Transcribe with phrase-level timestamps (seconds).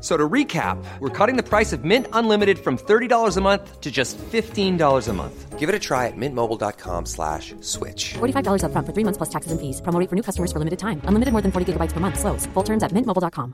[0.00, 3.90] So to recap, we're cutting the price of Mint Unlimited from $30 a month to
[3.90, 5.58] just $15 a month.
[5.60, 8.14] Give it a try at mintmobile.com slash switch.
[8.18, 9.80] $45 upfront for three months plus taxes and fees.
[9.80, 11.00] Promo rate for new customers for limited time.
[11.06, 12.18] Unlimited more than 40 gigabytes per month.
[12.18, 12.46] Slows.
[12.52, 13.52] Full terms at mintmobile.com.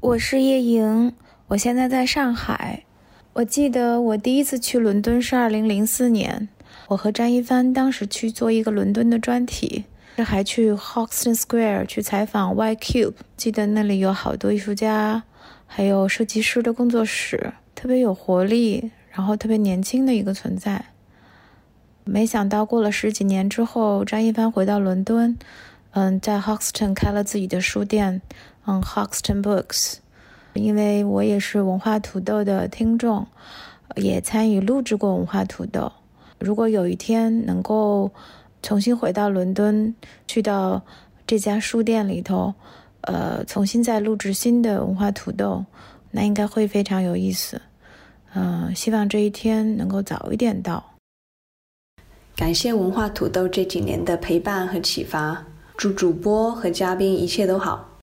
[0.00, 1.12] 我是叶莹，
[1.48, 2.84] 我现在在上海。
[3.34, 6.48] 我记得我第一次去伦敦是二零零四年，
[6.88, 9.84] 我和张一帆当时去做一个伦敦的专题。
[10.15, 15.23] 这还去 Hoxton Square 去采访 Y Cube，记得那里有好多艺术家，
[15.65, 20.85] 还有设计师的工作室，特别有活力，然后特别年轻的一个存在。
[22.03, 25.35] 没想到过了十几年之后，张一帆回到伦敦，
[25.93, 28.21] 嗯，在 Hoxton 开了自己的书店，
[28.67, 29.95] 嗯，Hoxton Books。
[30.53, 33.25] 因为我也是文化土豆的听众，
[33.95, 35.91] 也参与录制过文化土豆。
[36.37, 38.11] 如果有一天能够。
[38.63, 39.93] 重新回到伦敦，
[40.25, 40.81] 去到
[41.27, 42.51] 这家书店里头，
[43.01, 45.63] 呃，重新再录制新的文化土豆，
[46.09, 47.61] 那应该会非常有意思。
[48.33, 50.83] 嗯，希望这一天能够早一点到。
[52.35, 55.45] 感谢文化土豆这几年的陪伴和启发，
[55.77, 57.99] 祝主播和嘉宾一切都好。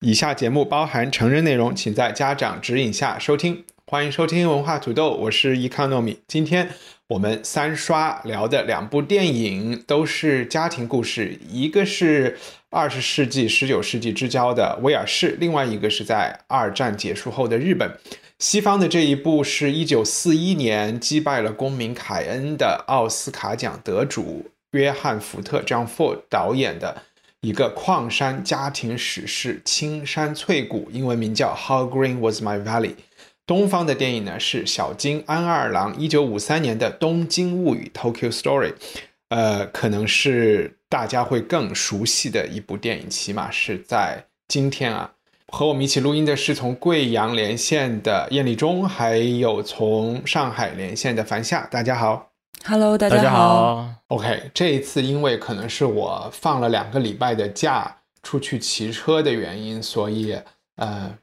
[0.00, 3.64] 以下节目包含成人内容，请在家长指引下收听。
[3.88, 6.16] 欢迎收听文化土豆，我是 Economy。
[6.26, 6.70] 今天
[7.06, 12.36] 我们三刷聊的两部电影都是家庭故事，一个是
[12.68, 17.88] 二十世纪、十九世纪之交的威尔士，另外一个是在二战结束后的日本。
[18.40, 27.02] 西方的这一部是一九四一年击败了公民凯恩的奥斯卡奖得主约翰福特 （John Ford） 导演的
[27.40, 32.88] 一个矿山家庭史诗《青山翠谷》，英文名叫《How Green Was My Valley》。
[33.46, 38.74] 东方的电影呢是小津安二郎一九五三年的《东京物语》（Tokyo Story），
[39.28, 45.12] 呃，可能是大家会更熟悉的一部电影，起码是在今天啊。
[45.52, 51.68] 和我们一起录音的是从贵阳连线的燕立中，还有从上海连线的樊夏。
[51.70, 52.32] 大家好
[52.64, 53.88] ，Hello，大家好。
[54.08, 60.36] OK，这一次因为可能是我放了两个礼拜的假出去骑车的原因，所以
[60.74, 61.16] 呃。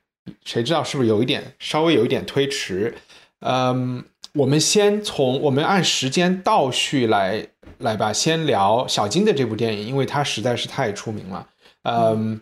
[0.46, 2.96] 谁知道是不是有一点稍微有一点推迟？
[3.40, 4.04] 嗯，
[4.34, 7.48] 我们先从我们按时间倒序来
[7.80, 11.48] 来吧，先聊小金的这部电影，因为它实在是太出名了。
[11.84, 12.40] 嗯，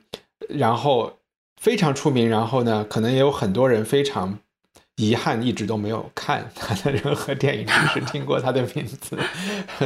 [0.49, 1.17] 然后
[1.59, 4.37] 非常出名，然后呢，可能也有很多人非常
[4.97, 9.17] 遗憾，一直都没有看他的任何电影，只是听过他的名字，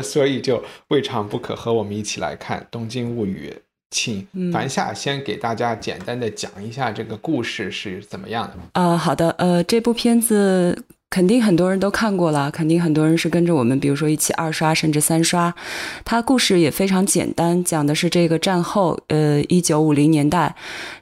[0.03, 3.53] 所以就未尝不可和我们一起来看《东京物语》。
[3.95, 8.53] 请凡夏先给大家简单的讲一下这个故事是怎么样的。
[8.73, 15.55] 啊，好的，呃，这部片子肯定很多人都看过了，肯定很多人是跟着我们，比如说一起二刷甚至三刷。
[16.03, 20.53] 它故事也非常简单，讲的是这个战后，呃，一九五零年代，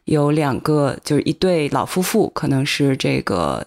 [0.06, 3.66] 有两个就是一对老夫妇，可能是这个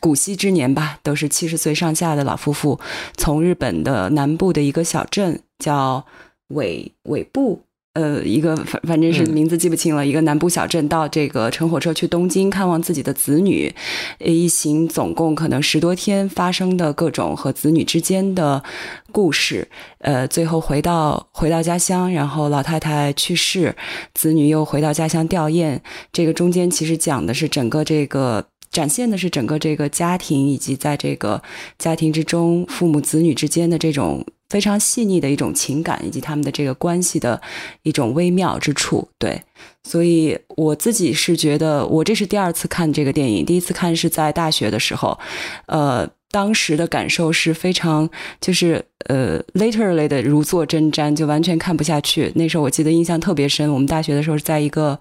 [0.00, 2.78] 古稀之年吧，都是七十岁上下的老夫妇，
[3.16, 6.04] 从日本的南部的一个小镇叫
[6.48, 7.62] 尾尾部。
[7.96, 13.74] 呃，一个反反正是名字记不清了，一个南部小镇，到这个乘火车去东京看望自己的子女，
[14.18, 18.62] 一行总共可能十多天发生的各种和子女之间的
[19.10, 19.66] 故事，
[20.00, 23.74] 呃，最后回到回到家乡，然后老太太去世，
[24.12, 25.78] 子女又回到家乡吊唁，
[26.12, 31.42] 这个中间其实讲的是整个这个展现的是整个这个家庭以及在这个
[31.78, 34.22] 家庭之中父母子女之间的这种。
[34.48, 37.40] 非常细腻的一种情感，以及他们的这个关系的
[37.82, 39.42] 一种微妙之处，对，
[39.82, 45.18] 所以我自己是觉得，我这是第二次看这个电影，第一次看是在大学的时候，
[45.66, 46.08] 呃。
[46.30, 48.08] 当时的感受是非常，
[48.40, 52.30] 就是呃，literally 的如坐针毡，就完全看不下去。
[52.34, 54.98] 那时候我记得印象特别深，我们大学的时候是在一个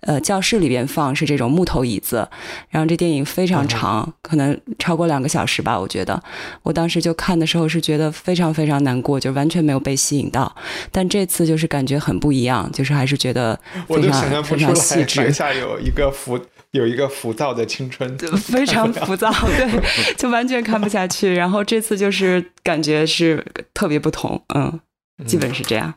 [0.00, 2.26] 呃教室里边放，是这种木头椅子，
[2.70, 5.78] 然后这电影非常长，可能超过两个小时吧。
[5.78, 6.22] 我觉得
[6.62, 10.54] 我当时就看的时候是觉得非常非常难过，就完全没有被吸引到。
[10.90, 13.58] 但这次就是感觉很不一样，就是还是觉得
[13.88, 15.30] 非常非常细致。
[15.32, 16.38] 下有一个浮。
[16.72, 21.32] 有一个浮躁的青春，非常 浮躁，对，就完全看不下去。
[21.34, 24.80] 然后这次就是感觉是特别不同，嗯，
[25.26, 25.94] 基本是这样。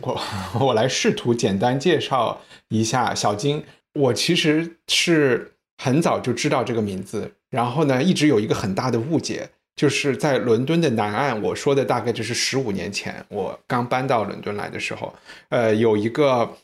[0.00, 0.20] 我
[0.60, 3.64] 我来试图简单介绍一下小金。
[3.94, 15.14] 我其实是很早就知道这个名字，然后呢，一直有一个很大的误解，就是在伦敦的南岸，我说的大概就是十五年前，我刚搬到伦敦来的时候，
[15.50, 16.56] 呃，有一个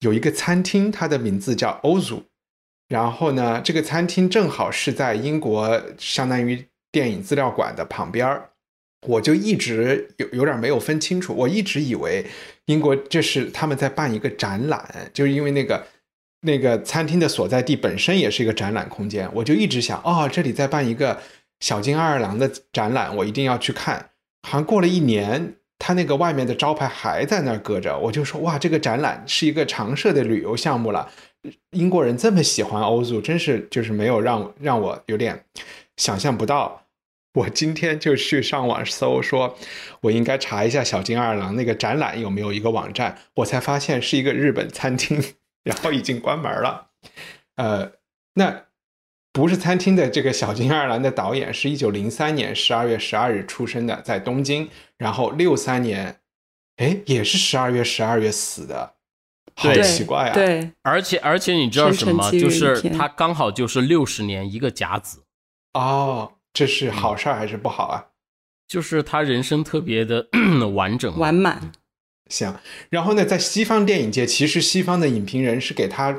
[0.00, 2.24] 有一个餐厅，它的名字叫欧祖，
[2.88, 8.50] 然后呢，这个餐厅正好是在英国相当于电影资料馆的旁边儿，
[9.06, 12.26] 我就一直有有点没有分清楚，我一直以为
[12.66, 15.86] 英国这是他们在办一个展览，就是因为那个。
[16.44, 21.16] 那个餐厅的所在地本身也是一个展览空间，我就一直想，哦，这里在办一个
[21.60, 24.10] 小金二郎的展览，我一定要去看。
[24.42, 31.08] 好像过了一年，他那个外面的招牌还在那儿搁着，我就说，哇，这个展览是一个常设的旅游项目了。
[31.70, 35.44] 英国人这么喜欢欧足，真是就是没有让让我有点
[35.96, 36.86] 想象不到。
[37.34, 39.56] 我今天就去上网搜，说
[40.02, 45.22] 我应该查一下小金二郎那个展览有没有一个网站，我才发现是一个日本餐厅。
[45.64, 46.88] 然后已经关门了，
[47.54, 47.92] 呃，
[48.34, 48.64] 那
[49.32, 56.18] 不是餐厅的这个小金二郎的导演是一九零三年十二月十二日出生的，在东京，然后六三年，
[56.78, 58.94] 哎，也是十二月十二月死的，
[59.54, 60.34] 好奇怪啊！
[60.34, 62.30] 对，而且而且你知道什么？
[62.32, 65.22] 就是他刚好就是六十年一个甲子，
[65.74, 68.06] 哦，这是好事还是不好啊？
[68.66, 70.28] 就是他人生特别的
[70.74, 71.72] 完整完满。
[72.30, 72.54] 行，
[72.88, 76.16] 然后呢，在西方电影界，其实西方的影评人是给他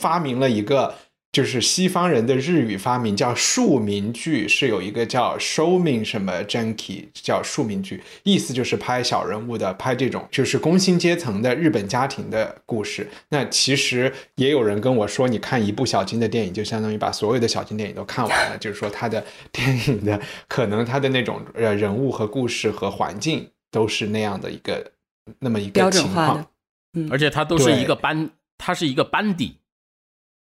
[0.00, 0.94] 发明了一个，
[1.38, 13.08] 就是西方人的日语发明，叫庶民剧，是有一个叫 “showmin” 什么 “junkie”，叫庶民剧，意思就是拍小人物的，拍这种就是工薪阶层的日本家庭的故事。
[13.28, 24.90] 那其实也有人跟我说，你看一部小金的电影，就相当于把所有的小金电影都看完了， 就是说他的电影的可能他的那种呃人物和故事和环境都是那样的一个。
[25.38, 26.46] 那么一个标准化的，
[26.94, 29.58] 嗯，而且他都是一个班，他是一个班底。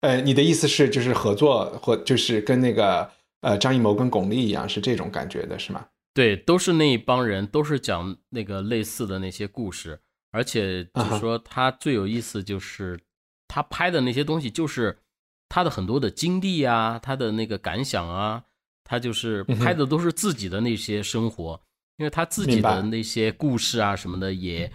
[0.03, 3.09] 呃，你的意思是就是合作或就是跟那个
[3.39, 5.85] 呃张艺谋跟巩俐一样是这种感觉的是吗？
[6.13, 10.01] 对，都是那一帮人，都是讲那个类似的那些故事，
[10.31, 12.99] 而且就是说他最有意思就是
[13.47, 14.99] 他拍的那些东西，就是
[15.47, 18.43] 他的很多的经历啊，他的那个感想啊，
[18.83, 21.61] 他就是拍的都是自己的那些生活。
[21.97, 24.69] 因为他自己的那些故事啊什么的，也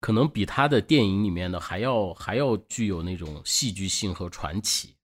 [0.00, 4.94] 可能比他的电影里面的还要还要具有那种戏剧性和传奇。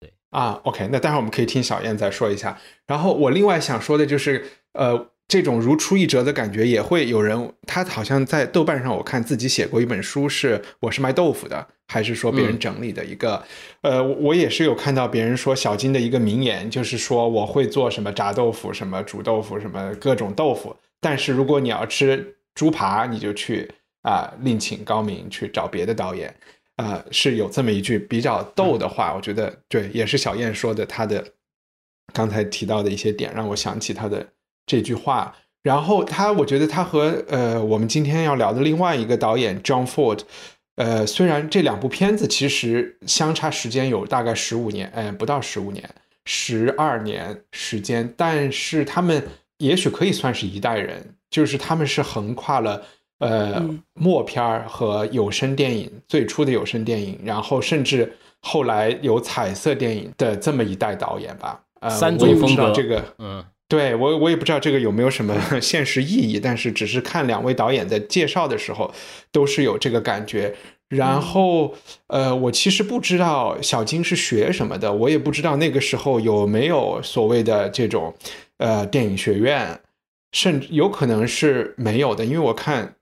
[0.00, 2.58] 对啊，OK，那待会儿我们可以听小燕再说一下。
[2.86, 13.42] 然后我另外想说的就是，呃，这种如出一辙的感觉也会有人，他好像在豆瓣上我看自己写过一本书，是我是卖豆腐的，还是说别人整理的一个？
[13.80, 20.76] 呃，我也是有看到别人说小金的一个名言，就是说我会做什么炸豆腐、什么煮豆腐、什么各种豆腐。
[21.00, 23.70] 但是如果你要吃猪扒，你就去
[24.04, 26.32] 啊另请高明去找别的导演，
[26.76, 31.24] 啊是有这么一句比较逗的话，我觉得对，也是小燕说的，他的
[32.12, 34.24] 刚才提到的一些点让我想起他的
[34.64, 35.34] 这句话。
[35.64, 40.20] 然后他，我觉得他和呃我们今天要聊的另外一个导演 John Ford，
[40.76, 45.88] 呃虽然这两部片子其实相差时间有大概十五年，哎不到十五年，
[46.24, 49.26] 十二年时间，但是他们。
[49.58, 52.84] 也许可以算是一代人，就是他们是横跨了
[53.18, 53.62] 呃
[53.94, 61.60] 默片和有声电影最初的有声电影，然后甚至后来有彩色电影的这么一代导演吧。
[61.80, 68.92] 呃，三种风格，这个嗯，对我我也不知道这个有没有什么 现实意义，但是只是看两位导演在介绍的时候
[69.30, 70.54] 都是有这个感觉。
[70.88, 71.74] 然后
[72.08, 78.14] 呃，我其实不知道小金是学什么的，我也不知道那个时候有没有所谓的这种。
[78.58, 79.80] 呃，电影学院，
[80.30, 82.94] 甚至有可能是没有的，因为我看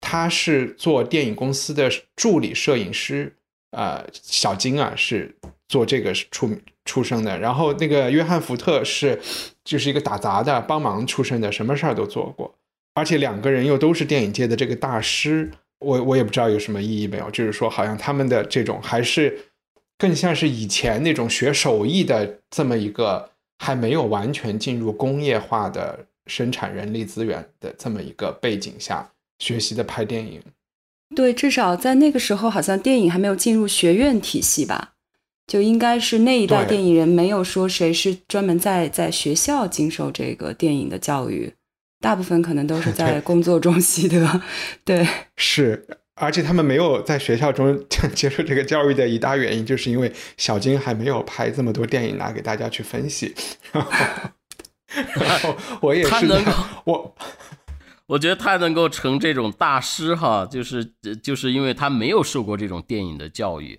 [0.00, 3.34] 他是做电影公司的助理摄影师，
[3.72, 5.34] 呃，小金啊是
[5.68, 6.50] 做这个出
[6.84, 9.20] 出生的，然后那个约翰福特是
[9.64, 12.54] 就是一个打杂的帮忙出身的，什么事儿都做过，
[12.94, 15.50] 而且两个人又都是电影界的这个大师，
[15.80, 19.38] 我我也不知道有什么意义没有，就是说好像他们的这种还是
[19.96, 23.30] 更像是以前那种学手艺的这么一个。
[23.60, 30.42] 还没有完全进入工业化的生产人力资源的这么一个背景下学习的拍电影，
[31.14, 34.92] 对，至少在那个时候，好像电影还没有进入学院体系吧？
[35.46, 41.54] 就应该是那一代电影人没有说谁是专门在在学校经受这个电影的教育，
[42.00, 44.42] 大部分可能都是在 工作中习得。
[44.84, 45.86] 对，是。
[46.20, 47.80] 而且他们没有在学校中
[48.12, 53.32] 接受这个教育的一大原因，就是因为小金还没有拍这么多电影拿给大家去分析。
[53.72, 56.26] 然后我也是，
[56.84, 57.14] 我
[58.08, 60.84] 我觉得他能够成这种大师哈，就是
[61.22, 63.76] 就是因为他没有受过这种电影的教育，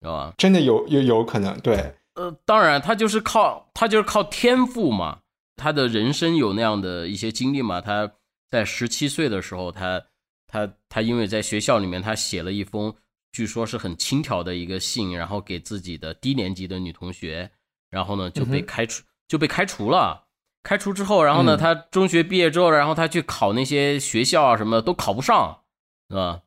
[0.00, 0.34] 知道吧？
[0.36, 1.94] 真的有有有可能，对。
[2.14, 5.20] 呃，当然他就是靠他就是靠天赋嘛。
[5.56, 7.80] 他的人生有那样的一些经历嘛。
[7.80, 8.12] 他
[8.50, 10.02] 在十七岁的时候，他
[10.46, 12.94] 他他因为在学校里面，他写了一封
[13.32, 17.50] 据说是很轻佻的一个信，然后给自己的低年级的女同学，
[17.90, 20.26] 然后呢就被开除就被开除了。
[20.62, 25.60] 开除之后，然后呢，他中学毕业之后，然后他去考那些学校啊什么都考不上，
[26.08, 26.42] 是吧？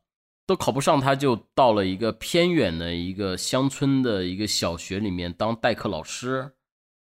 [0.46, 6.52] 都考不上，他就到了一个偏远的一个乡村的一个小学里面当代课老师，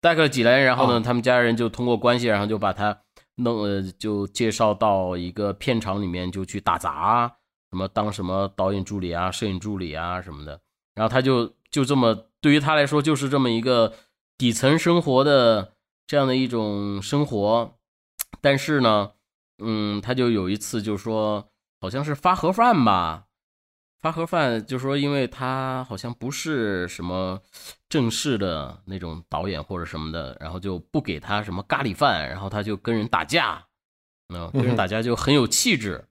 [0.00, 2.99] 代课几年，然后呢，他们家人就通过关系，然后就把他
[3.37, 7.33] 弄呃，就介绍到一个片场里面就去打杂，
[7.71, 10.61] 什么当什么导演助理啊、摄影助理啊什么的，
[10.97, 13.95] 然后他就就这么对于他来说就是这么一个
[14.37, 15.75] 底层生活的
[16.09, 17.79] 这样的一种生活，
[18.41, 19.12] 但是呢，
[19.59, 21.50] 嗯，他就有一次就说
[21.83, 23.27] 好像是发盒饭吧。
[24.00, 27.43] 发盒饭就说，因为他好像不是什么
[27.91, 33.67] 正式的那种导演或者什么的，然后就不给他什么咖喱饭，然后他就跟人打架，
[34.29, 36.03] 嗯，跟人打架就很有气质，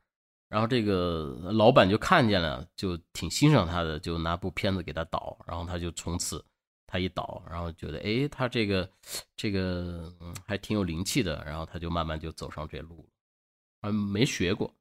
[0.50, 6.46] 然后这个老板就看见了，就挺欣赏他的，就拿部片子给他导，然后他就从此
[6.88, 8.90] 他一倒，然后觉得哎，他这个
[9.36, 10.12] 这个
[10.48, 13.90] 还挺有灵气的，然后他就慢慢就走上这路，了。
[13.90, 14.74] 嗯，没学过，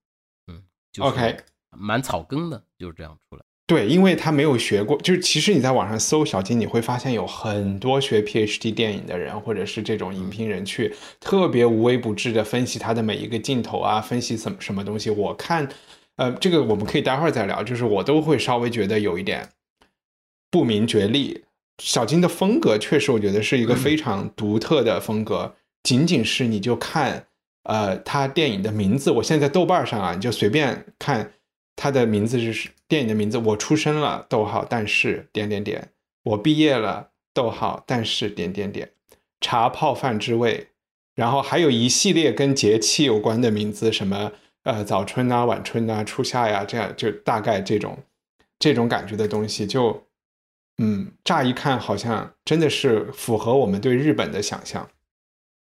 [0.46, 0.62] 嗯
[1.00, 1.36] ，OK。
[1.78, 3.42] 蛮草根的，就是这样出来。
[3.66, 15.10] 对，因为他没有学过，就是其实你在网上搜小金，你会发现有很多学 PhD 电影的人，或者是这种影评人去特别无微不至的分析他的每一个镜头啊，分析什么什么东西。
[15.10, 15.68] 我看，
[16.14, 17.62] 呃，这个我们可以待会儿再聊。
[17.62, 19.50] 就是我都会稍微觉得有一点
[20.48, 21.44] 不明觉厉。
[21.78, 25.54] 小金的风格确实，我觉得是一个非常独特的风格。
[25.82, 27.26] 仅仅是你就看，
[27.64, 31.32] 呃，他电影的名字，我现在豆瓣上啊，你就随便看。
[31.78, 33.36] 他的名字是电影的名字。
[33.36, 35.90] 我出生了，逗号，但是点点点。
[36.22, 38.92] 我毕业了，逗号，但是点点点。
[39.42, 40.68] 茶泡饭之味，
[41.14, 47.98] 然后还有一系列跟节气有关的名字，什么呃早春啊、晚春啊、初夏呀，这样就大概这种
[48.58, 50.05] 这种感觉的东西，就
[50.78, 54.88] 嗯，乍一看好像真的是符合我们对日本的想象。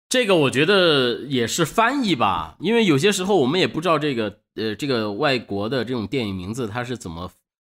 [0.08, 4.40] 这个我觉得也是翻译吧，因为有些时候我们也不知道这个。
[4.54, 7.30] 呃，这个外国的这种电影名字，它是怎么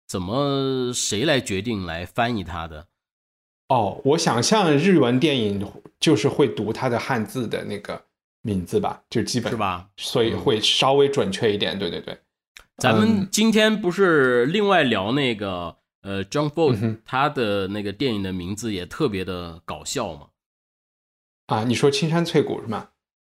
[0.09, 2.87] 怎么谁来决定来翻译它的？
[3.69, 5.65] 哦，我想象日文电影
[6.01, 8.03] 就是会读它的汉字的那个
[8.41, 11.79] 名字吧，就基本是吧，所以会稍微准确一点。
[11.79, 12.19] 对对对，
[12.75, 20.27] 咱们今天不是另外聊那个呃，John Ford 他的那个电影的名字也特别的搞笑嘛？
[21.47, 22.89] 啊，你说青山翠谷是吗？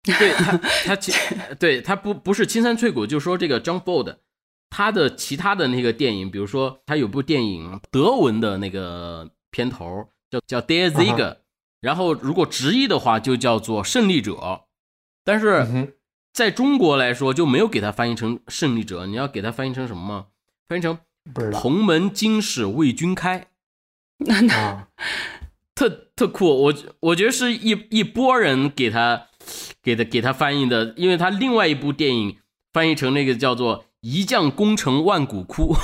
[0.03, 1.13] 对他，他其
[1.59, 4.19] 对他不不是青山翠谷，就说这个 John Ford，
[4.69, 11.39] 他的其他的那个电影，比如说他有部电影德文的那个片头叫叫 Der Sieger，
[11.81, 14.67] 然后如果直译的话就叫做胜利者，
[15.25, 15.97] 但是
[16.35, 20.27] 在中国来说就没有给他翻译成胜利者，你要给他翻译成什么吗？
[20.69, 20.99] 翻译成
[21.53, 23.47] 蓬门今始为君开，
[24.51, 24.89] 啊，
[25.75, 29.27] 特特酷，我我觉得是一一波人给他。
[29.83, 32.37] 给他给他翻译的，因为他另外一部电影
[32.75, 35.75] 翻译成那个叫做“一将功成万骨枯”。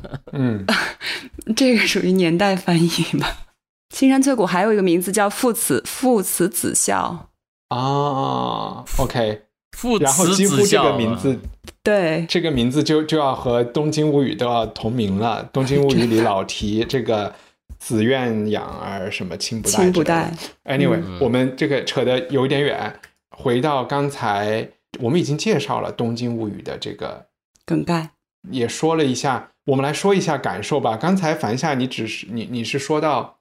[0.32, 0.64] 嗯，
[1.56, 3.48] 这个属于年代翻译吧。
[3.88, 7.30] 青山翠谷还有一个名字叫“父慈父慈子孝”
[7.74, 8.84] 啊。
[8.98, 9.46] OK，
[9.82, 11.38] 父然后几乎这个名字，
[11.82, 15.44] 对这个名字就就要和《东京物语》都要同名了。
[15.52, 17.34] 《东京物语》里老提这个。
[17.78, 19.76] 子愿养儿，什么亲不待？
[19.76, 20.32] 亲不待。
[20.66, 22.94] Anyway，我们这个扯得有点远。
[23.36, 24.68] 回到刚才，
[25.00, 27.26] 我们已经介绍了《东京物语》的这个
[27.66, 28.10] 梗概，
[28.52, 29.50] 也说了一下。
[29.64, 30.96] 我们来说一下感受吧。
[30.96, 33.38] 刚才樊夏，你只是你你是说到，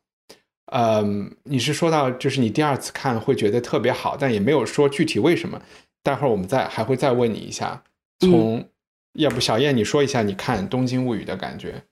[0.71, 5.61] 嗯，你是说到就是你第二次看会觉得特别好，但也没有说具体为什么。
[6.03, 7.83] 待会儿我们再还会再问你一下。
[8.19, 8.69] 从
[9.13, 11.85] 要不小燕你说一下你看《东京物语》的感觉。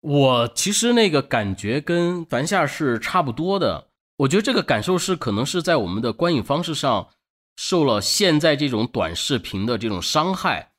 [0.00, 3.88] 我其实那个感觉跟樊夏是差不多的，
[4.18, 7.08] 我觉得这个感受是可能是在我们的观影方式上
[7.56, 10.72] 受了现在这种短视频的这种伤害，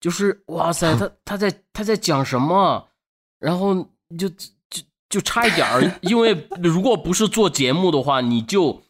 [0.00, 2.88] 就是哇塞，他 他在他在讲什么，
[3.38, 3.74] 然后
[4.18, 8.82] 就就就差一点儿，因为如果不是做节目的话，你就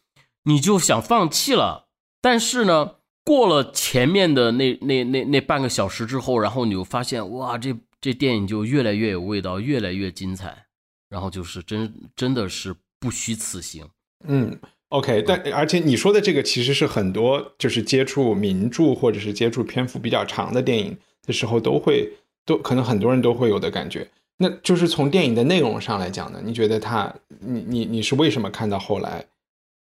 [0.44, 1.88] 你就想放弃了，
[2.22, 7.76] 但是呢，过了前面的那那那那半个小时之后，然后你就发现哇这。
[8.04, 10.66] 这电影就越来越有味道，越来越精彩，
[11.08, 13.88] 然后就是真真的是不虚此行。
[14.26, 22.12] 嗯，OK，但而且你说的这个其实是很多就是接触名著或者是接触篇幅比较长的电影的时候都会
[22.44, 24.10] 都可能很多人都会有的感觉。
[24.38, 29.24] 那就是从电影的内容上来讲呢，你觉得它，你你你是为什么看到后来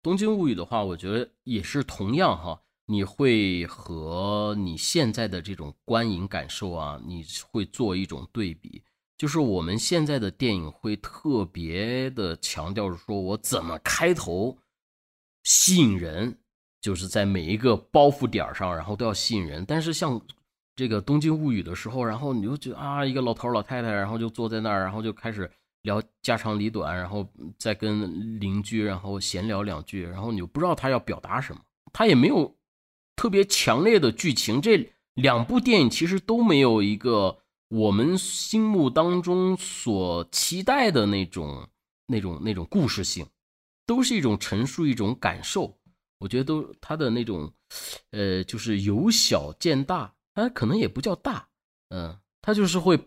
[0.04, 2.60] 东京物语》的话，我觉得也是同样哈，
[2.92, 8.84] 你会和你现在的这种观影感受啊，你会做一种对比。
[9.16, 14.58] 就是我们现在的电影会特别的强调说，我怎么开头
[15.44, 16.36] 吸引人，
[16.82, 19.64] 就是在每一个包袱点上，然后都要吸引人。
[19.66, 20.20] 但是像
[20.76, 25.48] 这个《东京物语》的时候，然后你就觉得啊，一个老头老太太，然后就坐在那儿，然后就开始
[25.84, 27.28] 聊家长里短，然后
[27.60, 31.62] 再跟邻居然后闲聊两句，然后你就不知道他要表达什么，
[31.94, 32.52] 他也没有
[33.20, 34.62] 特别强烈的剧情。
[34.62, 37.42] 这两部电影其实都没有一个。
[37.68, 41.70] 我们心目当中所期待的那种、
[42.08, 43.28] 那种、那种故事性，
[43.86, 45.78] 都是一种陈述一种感受。
[46.18, 47.54] 我觉得都他的那种，
[48.10, 51.48] 呃，就是由小见大，他可能也不叫大，
[51.90, 52.98] 嗯，他就是会，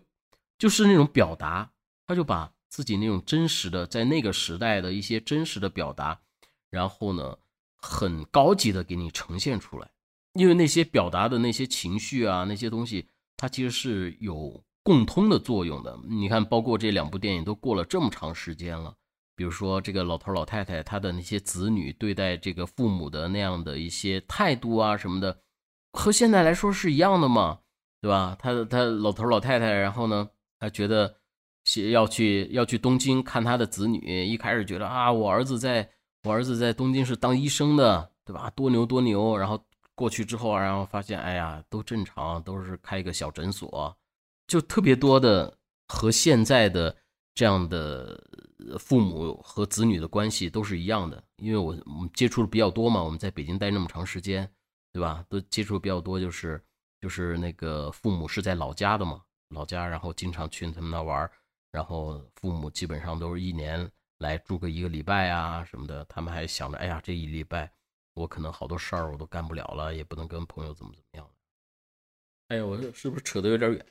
[0.57, 1.69] 就是那种表达，
[2.07, 6.21] 他就把自己那种真实的在那个时代的一些真实的表达，
[6.69, 7.37] 然后呢，
[7.75, 9.91] 很高级的给你呈现出来。
[10.33, 13.07] 因为那些表达的那些情绪啊，那些东西。
[13.35, 15.99] 它其实是有共通的作用的。
[16.07, 18.95] 你看，包括这两部电影都过了这么长时间了，
[19.35, 25.37] 比如说这个老头老太太，他的那些子女对待这个父母的那样的一些态度啊什么的，
[25.91, 27.59] 和现在来说是一样的嘛，
[27.99, 28.37] 对吧？
[28.39, 31.13] 他他老头老太太，然后呢，他觉得
[31.91, 35.89] 要去要去东京看他的子女，一开始觉得啊，我儿子在
[36.23, 38.49] 我儿子在东京是当医生的，对吧？
[38.51, 39.61] 多牛多牛，然后。
[39.95, 43.95] 过去之后，然后发现，哎呀，都正常，都是开一个小诊所，
[44.47, 45.57] 就特别多的
[45.87, 46.95] 和现在的
[47.35, 48.21] 这样的
[48.79, 51.23] 父母和子女的关系都是一样的。
[51.37, 54.49] 因为我们接触的比较多嘛，我们在北京待那么长时间，
[54.91, 55.23] 对吧？
[55.29, 56.59] 都接触比较多，就是
[56.99, 61.29] 就是那个父母是在老家的嘛，老家，然后经常去他们那玩，
[61.71, 67.71] 然后父母基本上都是一年来住个一个礼拜啊什么的，他们还想着，哎呀，这一礼拜。
[68.13, 71.29] 我可能好多事儿我都干不了了，也不能跟朋友怎么怎么样。
[72.49, 73.85] 哎呀，我是不是扯得有点远？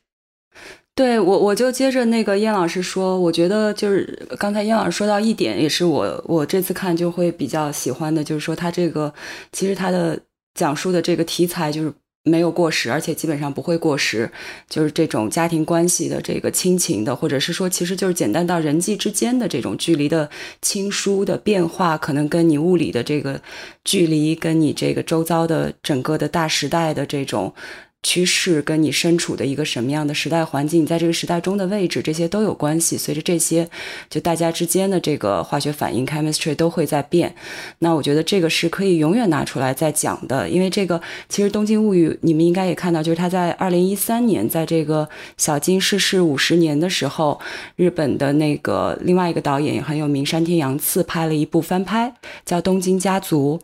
[0.94, 4.04] 对我，我就接着那个燕老师说，我觉得就是
[4.38, 9.12] 刚才燕老师说到一点，也是我我这次看就会比较喜欢的，就是说他这个
[9.52, 10.20] 其实他的
[10.54, 11.92] 讲述的这个题材就是。
[12.24, 14.30] 没有过时，而且基本上不会过时。
[14.68, 20.28] 就是这种家庭关系的这个亲情的，或者是说，其实就是简单到人际之间的这种距离的
[20.60, 23.40] 亲疏的变化，可能跟你物理的这个
[23.84, 27.52] 距离，跟你这个周遭的整个的大时代的这种。
[28.02, 32.98] 趋势跟你身处的一个什么样的时代环境，在这个时代中的位置，这些都有关系。
[32.98, 33.68] 随着这些，
[34.10, 37.34] 就大家之间的这个化学反应 （chemistry） 都会在变。
[37.78, 47.40] 那我觉得这个是可以永远拿出来再讲的，因为这个其实《东京物语》你们应该也看到，就是他在二零一三年，在这个小金逝世五十年的时候，
[47.76, 52.12] 日本的那个另外一个导演也很有名，山田洋次拍了一部翻拍，
[52.44, 53.60] 叫《东京家族》。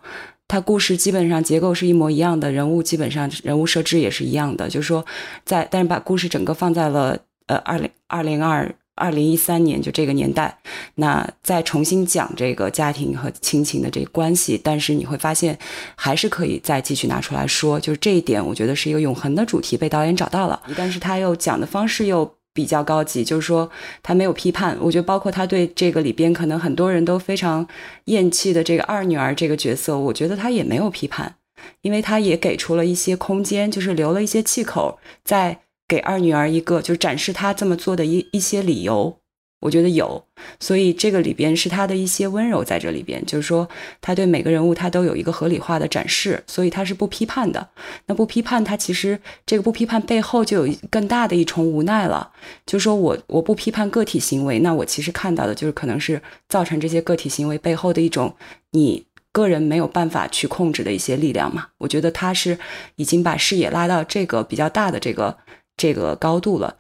[0.49, 5.05] 它故事基本上结构是一模一样的，人物基本上人物设置也是一样的，就是说，
[5.45, 10.59] 在但是把故事整个放在了呃二零二零二二零一三年就这个年代，
[10.95, 15.57] 那再重新讲这个家庭和亲情的这个关系，但是你会发现
[15.95, 22.38] 还是可以再继续拿出来说，就是这一点我觉得是一个永恒的主题被导演找到了，但是他又讲的方式又。
[22.59, 23.71] 比较高级，就是说
[24.03, 24.77] 他没有批判。
[24.81, 27.65] 我觉得，包括他对这个里边可能很多人都非常
[28.07, 31.37] 厌弃的这个二女儿这个角色，我觉得他也没有批判，
[31.83, 39.21] 因为他也给出了一些空间，就是留了一些气口，在给二女儿一个就是展示他这么做的一一些理由。
[39.61, 40.25] 我觉得有，
[40.61, 43.69] 所以这个里边是他的一些温柔在这里边，就是说
[44.01, 47.69] 他对每个人物他都有一个合理化的展示，所以他是不批判的。
[48.07, 52.31] 那不批判，他其实这个不批判背后就有更大的一重无奈了，
[52.67, 58.37] 就是说我我不批判个体行为，那我其实看到的就是可能是造成这些个体行为背后的一种
[58.71, 61.67] 你个人没有办法去控制的一些力量嘛。
[61.79, 62.57] 我觉得他是
[62.95, 65.37] 已经把视野拉到这个比较大的这个
[65.77, 66.77] 这个高度了。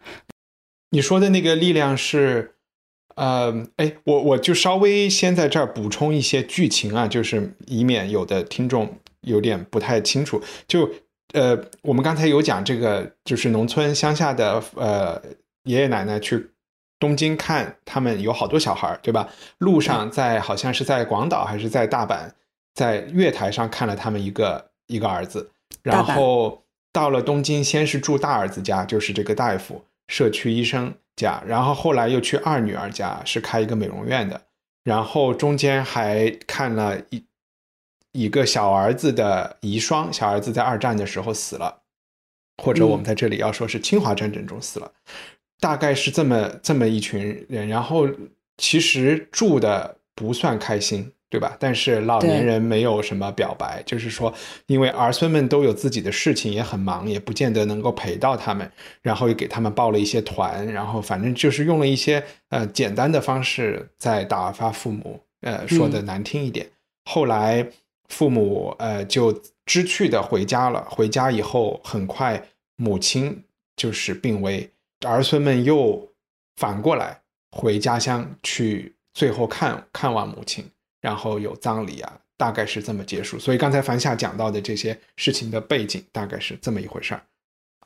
[0.90, 2.54] 你说的那个力量是。
[3.18, 8.88] 呃，哎，我我就稍微先在这儿补充一些剧情啊，就是以免有的听众
[9.22, 10.40] 有点不太清楚。
[10.68, 10.88] 就
[11.32, 15.20] 呃，我们刚才有讲这个，就是农村乡下的呃
[15.64, 16.50] 爷爷奶奶去
[17.00, 19.28] 东京看他们有好多小孩，对吧？
[19.58, 22.30] 路上在好像是在广岛还是在大阪，
[22.74, 25.50] 在月台上看了他们一个一个儿子，
[25.82, 30.94] 然后到了东京，先是住大儿子家，就是这个大夫社区医生。
[31.18, 34.40] 家，然后后来又去二女儿家，是开一个美容院的，
[34.84, 37.24] 然后中间还看了一
[38.12, 41.82] 一个小儿子的遗孀，小儿子在二战的时候死了，
[42.62, 44.92] 或者我们在这里要说是侵华战争中死了，
[45.60, 48.08] 大概是这么这么一群人，然后
[48.56, 51.56] 其实住的不算开心，对吧？
[51.60, 54.32] 但是老年人没有什么表白，就是说，
[54.66, 58.70] 因为儿孙们都有自己的事情，也很忙，也不见得能够陪到他们，
[59.02, 66.66] 然后又给他们报了一些团，然后反正就是用了一些呃简单的方式在打发父母，呃，说的难听一点。
[67.04, 67.68] 后来
[68.08, 72.42] 父母呃就知趣的回家了，回家以后很快
[72.76, 73.44] 母亲
[73.76, 74.70] 就是病危，
[75.06, 76.10] 儿孙们又
[76.56, 80.64] 反过来回家乡去，最后看看望母亲。
[81.00, 83.38] 然后有葬礼啊，大概是这么结束。
[83.38, 87.22] 所以刚才樊夏讲到的这些事情的背景，大概是这么一回事儿。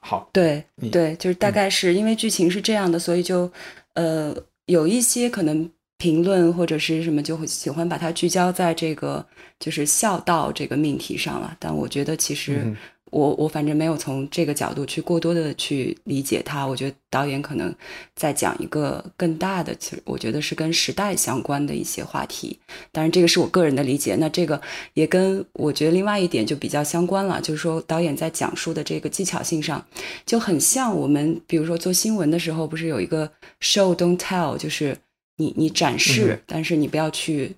[0.00, 3.50] 好，对对，就是大概是因为剧情是这样的，所以就
[3.94, 4.34] 呃
[4.66, 9.24] 有一些可能评论或者是什么就会喜欢把它聚焦在这个
[9.60, 11.56] 就是孝道这个命题上了。
[11.58, 12.74] 但我觉得其实。
[13.12, 17.72] 我我反正没有从这个角度去过多的去理解它，我觉得导演可能
[18.16, 22.58] 在讲一个更大的，其实我觉得是跟时代相关的一些话题。
[22.90, 24.16] 当然，这个是我个人的理解。
[24.16, 24.58] 那这个
[24.94, 29.84] 也跟我觉得另外一点就比较相关了，就是说导演在讲述的这个技巧性上，
[30.24, 34.96] 就很像我们比如说做新闻的时候，不是有一个 show don't tell，就是
[35.36, 37.54] 你你展示，但是你不要去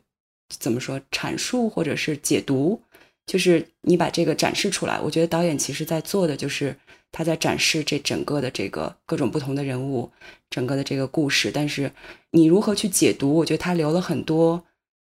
[0.58, 2.80] 怎么说阐述或者是解读。
[3.26, 6.76] 就是你把这个展示出来，我觉得导演其实在做的就是
[7.10, 10.10] 他在展示这整个的这个各种不同的人物，
[10.50, 11.50] 整个的这个故事。
[11.50, 11.90] 但是
[12.32, 14.62] 你如何去解读，我觉得他留了很多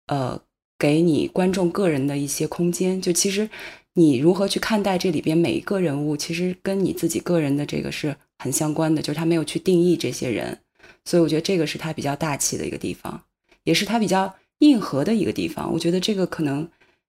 [0.08, 0.40] 呃
[0.76, 3.00] 给你观众个人的一些空间。
[3.00, 3.48] 就其实
[3.94, 9.00] 你如何去看待这里边每一个人物，其实跟你自己个人的这个是很相关的。
[9.00, 10.58] 就是他没有去定义这些人，
[11.04, 13.22] 所以我觉得这个是他比较大气的一个地方，
[13.62, 15.72] 也是他比较硬核的一个地方。
[15.72, 16.68] 我觉得这个可能。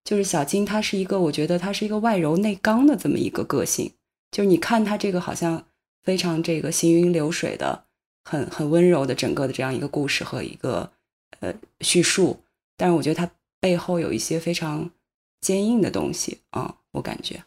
[0.09, 3.91] 就是小金，他是一个，我觉得他是一个外柔内刚的这么一个个性。
[4.31, 5.67] 就是你看他这个好像
[6.01, 7.85] 非常这个行云流水的，
[8.23, 10.91] 很很温柔的整个的这样一个故事和一个
[11.41, 12.39] 呃叙述，
[12.75, 14.89] 但是我觉得他背后有一些非常
[15.41, 17.43] 坚硬的东西啊，我感觉。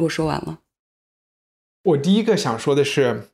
[0.00, 0.60] 我说完了。
[1.82, 3.28] 我第一个想说的是，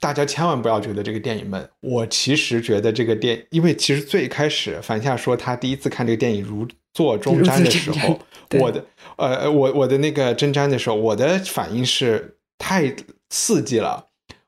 [0.00, 1.70] 大家千万不要觉得这个电影闷。
[1.78, 6.66] 我其实觉得这个电，因为其实最开始樊夏说他第一次看这个电影如。
[6.98, 8.18] 做中瞻的时候，
[8.58, 8.84] 我的
[9.14, 12.92] 呃，我我的那个针瞻的时候，我的反应是太
[13.30, 14.06] 刺激了。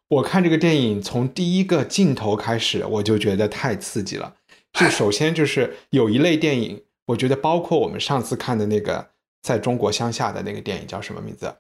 [0.08, 4.34] 我看这个电影从第一个镜头开始，我就觉得太刺激了。
[4.72, 9.06] 就首先就是有一类电影，我觉得包括我们上次看的那个
[9.40, 11.54] 在中国乡下的那个电影叫什么名字？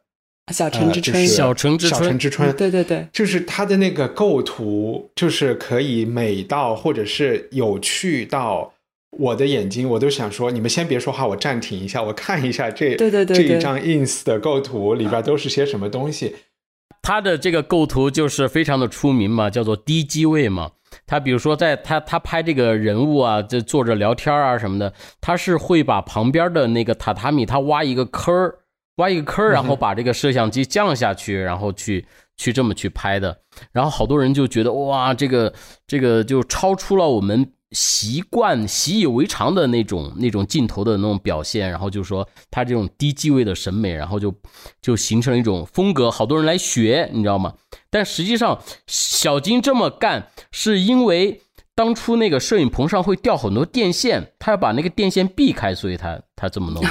[0.52, 1.24] 小城之春。
[1.28, 2.00] 小城之春。
[2.00, 2.56] 小城之春。
[2.56, 8.74] 对对对，就是它的那个构图，就是可以美到，或者是有趣到。
[9.18, 16.36] 我的眼睛，我都想说，你们先别说话，我暂停一下，我看一下这对对对这一张 ins 的构图里边都是些什么东西。
[17.02, 20.70] 他的这个构图就是非常的出名嘛，叫做低机位嘛。
[21.06, 28.58] 他比如说在他他拍这个人物啊，这坐着聊天啊什么的，他是会把旁边的那个榻榻米，他挖一个坑儿，
[28.96, 33.36] 挖一个坑儿，然后把这个摄像机降下去，然后去去这么去拍的。
[33.72, 35.52] 然后好多人就觉得哇，这个
[35.86, 37.52] 这个就超出了我们。
[37.72, 44.34] 习惯习以为常的那种那种镜头的那种表现，然后就说他这种低机位的审美，然后就
[44.82, 47.54] 就形成了一种风格，好多人来学，你知道吗？
[47.88, 51.42] 但实际上，小金这么干是因为
[51.74, 56.82] 当初那个摄影棚上会掉很多电线，他要把那个电线避开，所以他他这么弄。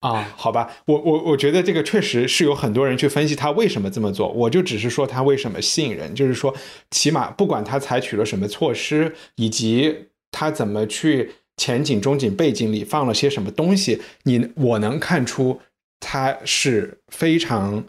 [0.00, 6.54] 啊，好吧，我我我觉得这个确实是有很多人去分析他为什么这么做，我就只是说他为什么吸引人，就是说，
[6.92, 15.60] 起码不管他采取了什么措施，以及他怎么去前景、中景、背景里放了些什么东西，你我能看出
[15.98, 17.84] 他是非常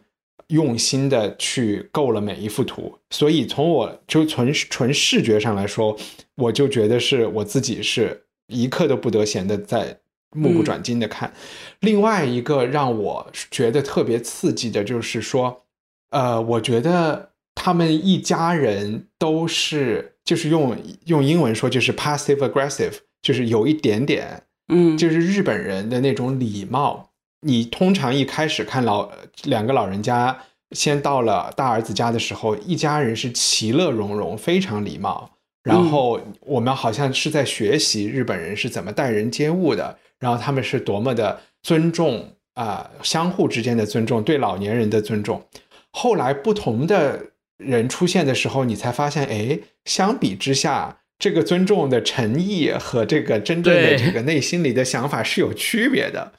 [0.48, 5.96] 用心的去构了每一幅图，所以从我就纯纯视觉上来说，
[6.38, 10.00] 我就觉得是我自己是一刻都不得闲的在。
[10.36, 11.34] 目不转睛的看，
[11.80, 15.64] 另外一个让我觉得特别刺激的就是说，
[16.12, 27.10] 呃，我觉得他们一家人都是，就是用用英文说就是 passive aggressive，就是有一点点，嗯，就是日本人的那种礼貌。
[27.42, 29.10] 你通常一开始看老
[29.46, 30.38] 两个老人家
[30.72, 35.32] 先到了大儿子家的时候，一家人是其乐融融，非常礼貌。
[35.64, 39.98] 然后我们好像是在学习日本人是怎么待人接物的。
[40.20, 45.46] 然后他们是多么的尊重啊，相互之间的尊重，对老年人的尊重。
[45.92, 47.28] 后来不同的
[47.58, 56.34] 人出现的时候，你才发现，哎，相比之下，这个尊重的诚意和这个真正的这个内心里的想法是有区别的。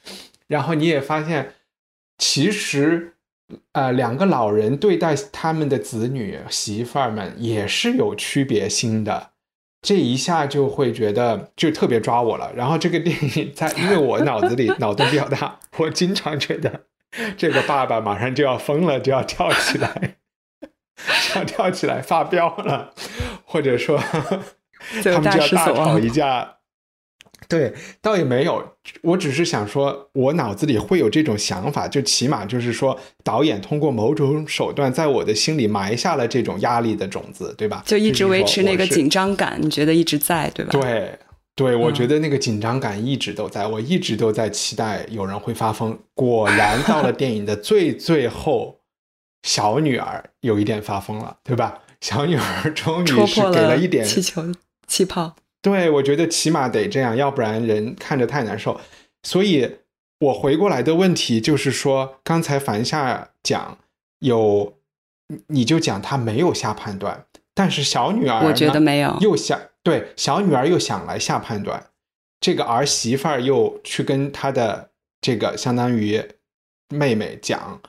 [0.46, 1.54] 然后你也发现，
[2.18, 3.14] 其实，
[3.72, 9.29] 呃，两个老人对待他们的子女媳妇儿们也是有区别心的。
[9.82, 12.52] 这一下就会觉得就特别抓我了。
[12.54, 16.84] 然后这个电影在，因为我脑子里脑洞比较大，我经常觉得
[17.36, 20.16] 这个爸爸马上就要疯了，就要跳起来，
[21.34, 22.92] 要跳起来发飙了，
[23.44, 26.56] 或者说他们就要大吵一架。
[27.50, 28.64] 对，倒也没有，
[29.02, 37.82] 我只是想说，我脑子里会有这种想法，就起码就是说，导演通过某种手段，在我的心里埋下了这种压力的种子，对吧？
[37.84, 40.70] 就一直维持那个紧张感，你觉得一直在，对吧？
[40.70, 41.18] 对，
[41.56, 45.98] 对，我觉得那个紧张感一直都在，我一直都在期待有人会发疯。
[46.14, 48.78] 果然到了电影的最 最后，
[49.42, 51.80] 小女儿有一点发疯了，对吧？
[52.00, 54.42] 小女儿终于是给了一点气球
[54.86, 55.34] 气泡。
[55.62, 58.80] 对，我觉得起码得这样，要不然人看着太难受。
[59.22, 59.76] 所以，
[60.20, 63.78] 我回过来的问题就是说，刚才樊夏讲
[64.20, 64.78] 有，
[65.48, 71.88] 你就讲他没有下判断，但是小女儿我觉得没有，又想对小女儿又想来下判断，
[72.40, 76.22] 这个儿媳妇儿又去跟她的这个相当于
[76.88, 77.82] 妹妹讲，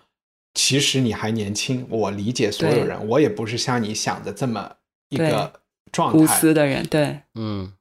[0.53, 4.75] 其实你还年轻，我理解所有人，我也不是像你想的这么
[5.07, 5.60] 一个。
[5.91, 7.73] 状态无私的人，对，嗯。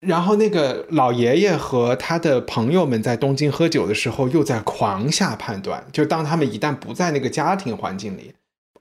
[0.00, 5.84] 然后那个老爷爷和他的朋友们在东京喝酒的时候，又在狂下判断。
[5.92, 8.32] 就当他们一旦不在那个家庭环境里，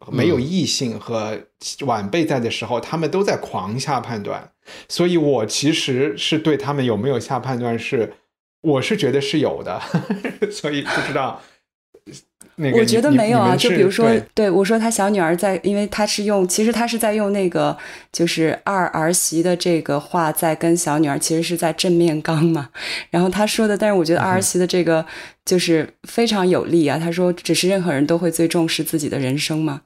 [0.10, 1.38] 没有异性和
[1.86, 4.52] 晚辈在的时候，他们都在狂下判断。
[4.88, 8.14] 所以我其实是对他们有没有下判断，是
[8.62, 9.82] 我是觉得是有的。
[10.50, 11.42] 所以不知道。
[12.74, 17.78] 我觉得没有啊，就比如说，对我说他小女儿在，因为他是用，其实他是在用那个
[18.12, 22.70] 就是二儿媳的这个话在跟小女儿，其实是在正面刚嘛。
[23.10, 25.06] 然后他说的，但是我觉得二儿媳的这个
[25.46, 27.00] 就是非常有力啊。
[27.00, 29.84] 他说，只是任何人都会最重视自己的人生嘛。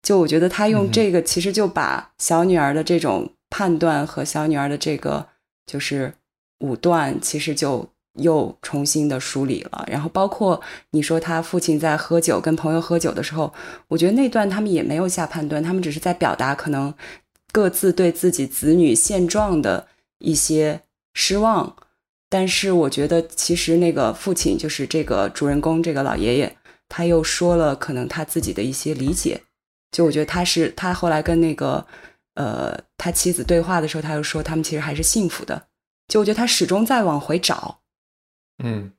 [0.00, 5.26] 就我觉得他用这个，其实就把小女儿的这种判断和小女儿的这个
[5.66, 6.14] 就是
[6.60, 7.88] 武断，其实就。
[8.14, 13.52] 又重新的梳理了，然后包括你说他父亲在喝酒跟朋友喝酒的时候，
[13.88, 16.94] 我觉得那段他们也没有下判断，他们只是在表达可能
[17.52, 20.82] 各自对自己子女现状的一些
[21.14, 21.76] 失望。
[22.28, 26.56] 但是我觉得其实那个父亲就是这个主人公这个老爷爷，
[26.88, 29.42] 他又说了可能他自己的一些理解。
[29.90, 31.84] 就我觉得他是他后来跟那个
[32.34, 35.66] 呃他妻子对话的时候，他又说他们其实还是幸福的。
[36.08, 37.80] 就我觉得他始终在往回找。
[38.62, 38.92] 嗯，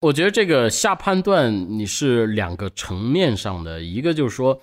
[0.00, 4.60] 我觉得这个下判断你是两个层面上的，一个就是说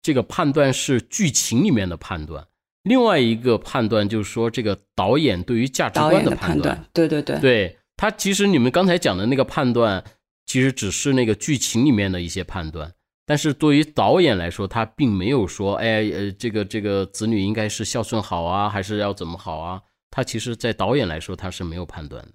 [0.00, 2.46] 这个判断是剧情里面的判断，
[2.84, 6.84] 另外一个判断就是说这个导演对于价值观的判断。
[6.92, 10.02] 对对对，对他其实你们刚才讲的那个判断，
[10.46, 12.92] 其实只是那个剧情里面的一些判断，
[13.26, 19.80] 但是对于导演来说，他并没有说，哎呃，这个这个子女应该是孝顺好啊，还是要怎么好啊？
[20.10, 22.32] 他其实，在导演来说，他是没有判断的。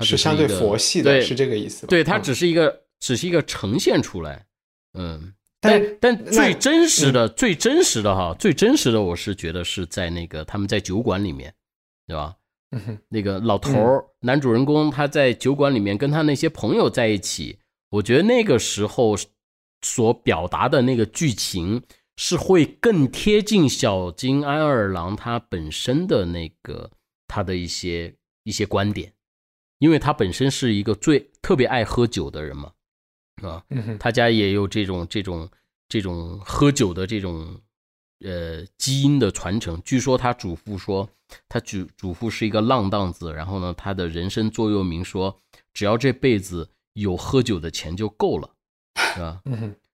[0.00, 1.86] 是相对佛系的，是这个意思。
[1.86, 4.46] 对，它只是一个，只是一个呈现出来。
[4.94, 11.54] 嗯，但但最真实的、最真实的哈，最真实的，我是觉得是在那个他们在酒馆里面，
[12.06, 12.36] 对吧？
[13.08, 17.58] 那个老头儿，男主人公他在酒馆里面跟他那些朋友在一起，
[17.90, 19.16] 我觉得那个时候
[19.82, 21.80] 所表达的那个剧情
[22.16, 26.90] 是会更贴近小金安二郎他本身的那个
[27.28, 29.12] 他的一些一些观点。
[29.84, 32.72] 因为他本身是一个最特别爱喝酒的人嘛，
[33.42, 33.62] 啊，
[34.00, 35.46] 他家也有这种这种
[35.90, 37.60] 这种喝酒的这种
[38.20, 39.78] 呃基因的传承。
[39.84, 41.06] 据说他祖父说，
[41.50, 45.38] 他祖祖父是一个浪荡子，然后呢，他的人生座右铭说，
[45.74, 48.48] 只要这辈子有喝酒的钱就够了，
[49.12, 49.42] 是吧？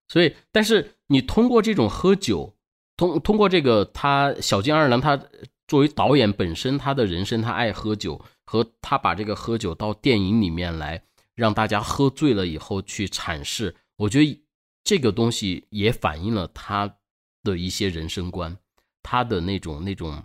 [0.07, 2.53] 所以，但是你通过这种喝酒，
[2.95, 5.21] 通通过这个他小金二郎，他
[5.67, 8.23] 作为导演本身，他的人生他爱喝酒。
[8.51, 11.01] 和他把这个喝酒到电影里面来，
[11.35, 14.45] 让大家喝醉了以后去阐释，我觉得
[14.83, 16.97] 这个东西也反映了他
[17.43, 18.57] 的一些人生观，
[19.01, 20.21] 他的那种那种，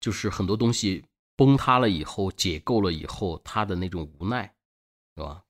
[0.00, 1.04] 就是很多东西
[1.36, 4.50] 崩塌了以后，解构了以后，他的那种无奈，
[5.14, 5.42] 是吧？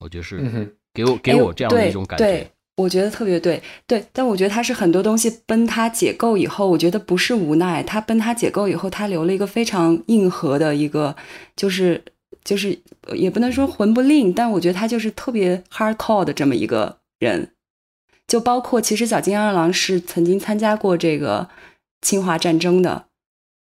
[0.00, 2.52] 我觉得是给我给我这样的一种感觉。
[2.78, 11.16] 我觉得特别对，对，但我觉得他是很多东西崩塌解构以后，我觉得不是无奈，他崩塌解构以后，他留了一个非常硬核的一个，
[11.56, 12.00] 就是
[12.44, 12.78] 就是
[13.14, 17.50] 也不能说魂不吝，但我觉得他就是特别 hardcore 的这么一个人，
[18.28, 21.48] 就包括其实小金二郎是曾经参加过这个
[22.00, 23.06] 侵华战争的，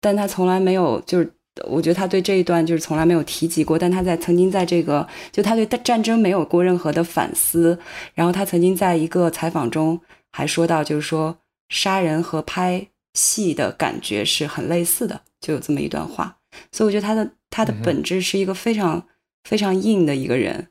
[0.02, 1.32] 但他从来没有就是。
[1.64, 7.78] 我觉得他对这一段就是从来没有提及过，但他在曾经在这个就他对战争没有过任何的反思，
[8.14, 16.38] 然后他曾经在一个采访中还说到，就是说杀人和拍戏的感觉是很类似的，就有这么一段话。
[16.72, 19.06] 所以我觉得他的他的本质是一个非常
[19.44, 20.68] 非常硬的一个人。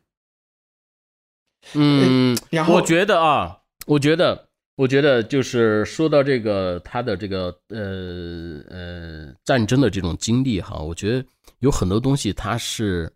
[1.74, 4.47] 嗯，然后我觉得啊，我觉得，
[4.78, 11.26] 我觉得就是说到这个他的这个呃呃战争的这种经历哈，我觉得
[11.60, 13.12] 有很多东西他是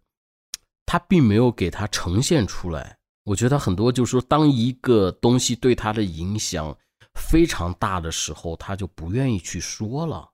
[0.88, 2.98] 他并没有给他呈现出来。
[3.24, 6.76] 我觉得他很多就是说，当一个东西对他的影响
[7.14, 10.28] 非常大的时候，他就不愿意去说了。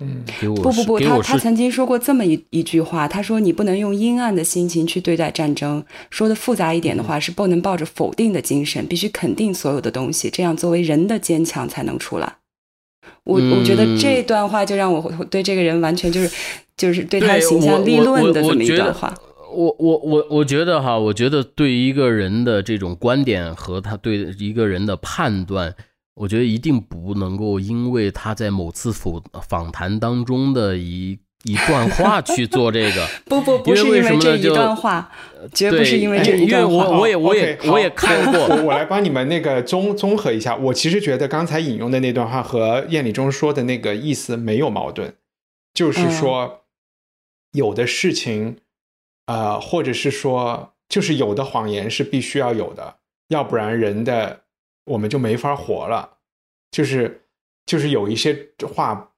[0.00, 5.82] 嗯，给我不不不，他他曾经说过这么一一句话，他说你不能用阴暗的心情去对待战争。
[6.10, 12.36] 说的复杂一点的话，是不能抱着否定的精神，必须肯定所有的东西，这样作为人的坚强才能出来。
[13.24, 16.30] 我我觉得这段话就让我对这个人完全就是
[16.76, 19.14] 就是对他形象立论的这么一段话。
[19.52, 25.74] 我我我我觉得哈，我觉得对一个人的这种观点和他对一个人的判断，
[26.16, 33.06] 我觉得一定不能够因为他在某次访访谈当中的一一段话去做这个。
[33.26, 35.10] 不不不是因为这一段话，
[35.54, 36.68] 绝不是因为这一段话。
[36.68, 40.56] 因为我我也我也我也看 过，我我来帮你们那个综综合一下。
[40.56, 45.12] 我其实觉得刚才引用的那段话和燕礼中说的那个意思没有矛盾，
[45.72, 46.62] 就是说
[47.52, 48.58] 有的事情。
[49.26, 54.42] 呃，或者是说，就是有的谎言是必须要有的，要不然人的
[54.86, 56.18] 我们就没法活了。
[56.72, 57.22] 就是
[57.64, 59.12] 就是有一些话，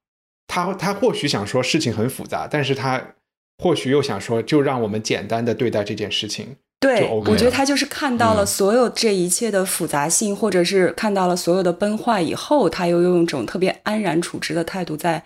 [0.46, 3.14] 他他或许想说事情很复杂，但是他
[3.58, 6.56] 或许又想说，就让我们简单的对待这件事情。
[6.80, 15.24] 对，OK 我觉得他就是看到了所有这一切的复杂性，或者是看到了所有的崩坏以后，他又用一种特别安然处之的态度在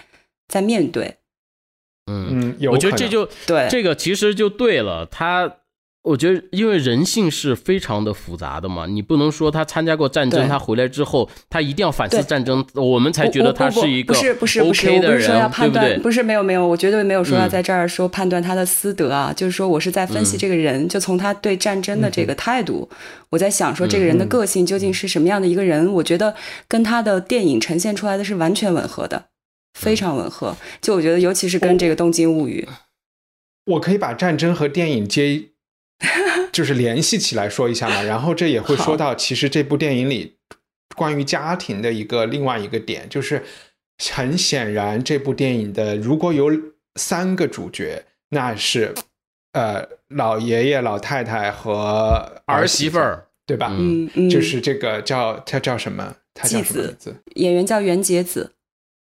[0.48, 1.18] 在面对。
[2.10, 5.04] 嗯嗯，有我觉得这就对这个其实就对了。
[5.04, 5.58] 他，
[6.02, 16.02] 我觉得因为人性是非常的复杂的嘛，你不能说他参加过战争，他回来之后他一定要反思战争，我们才觉得他是一个不是不是不是，OK 的我不是说要判断，不对？
[16.02, 17.50] 不是没有没有，我绝对没有说要嗯。
[17.50, 20.38] 在这儿说判断他的私德啊，就是说我是在分析嗯。
[20.38, 22.90] 这个人，就从他对战争的这个态度，
[23.30, 26.34] 我在想说这个人的嗯个性究竟是什么样的一个人，我觉得
[26.66, 29.26] 跟他的电影呈现出来的是完全吻合的，
[29.78, 30.56] 非常吻合。
[30.80, 32.66] 就我觉得，尤其是跟这个《东京物语》，
[33.66, 35.50] 我可以把战争和电影接，
[36.52, 38.02] 就是联系起来说一下嘛。
[38.04, 40.36] 然后这也会说到，其实这部电影里
[40.94, 43.42] 关于家庭的一个另外一个点，就是
[44.04, 46.50] 很显然这部电影的如果有
[46.96, 48.94] 三个主角，那是
[49.52, 53.68] 呃老爷爷、老太太和儿媳媳妇儿，对吧？
[53.70, 56.14] 嗯嗯，就是这个叫他叫什么？
[56.34, 57.16] 他叫什么名字？
[57.34, 58.52] 演员叫袁洁子，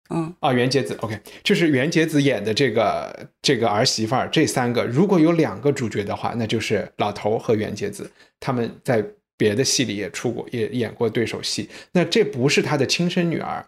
[0.09, 9.05] 嗯，啊，袁洁子，OK，就是袁洁子演的这个这个儿媳妇儿，这三个如果有两个主角的话，那就是老头和袁洁子，他们在
[9.37, 11.69] 别的戏里也出过，也演过对手戏。
[11.91, 13.65] 那这不是他的亲生女儿，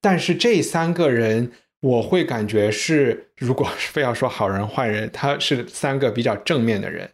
[0.00, 7.10] 但是这三个人，我会感觉是，如果非要说好人坏人，他是三个比较正面的人。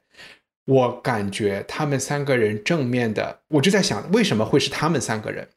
[0.66, 5.48] 我感觉他们三个人正面的，我就在想，为什么会是他们三个人？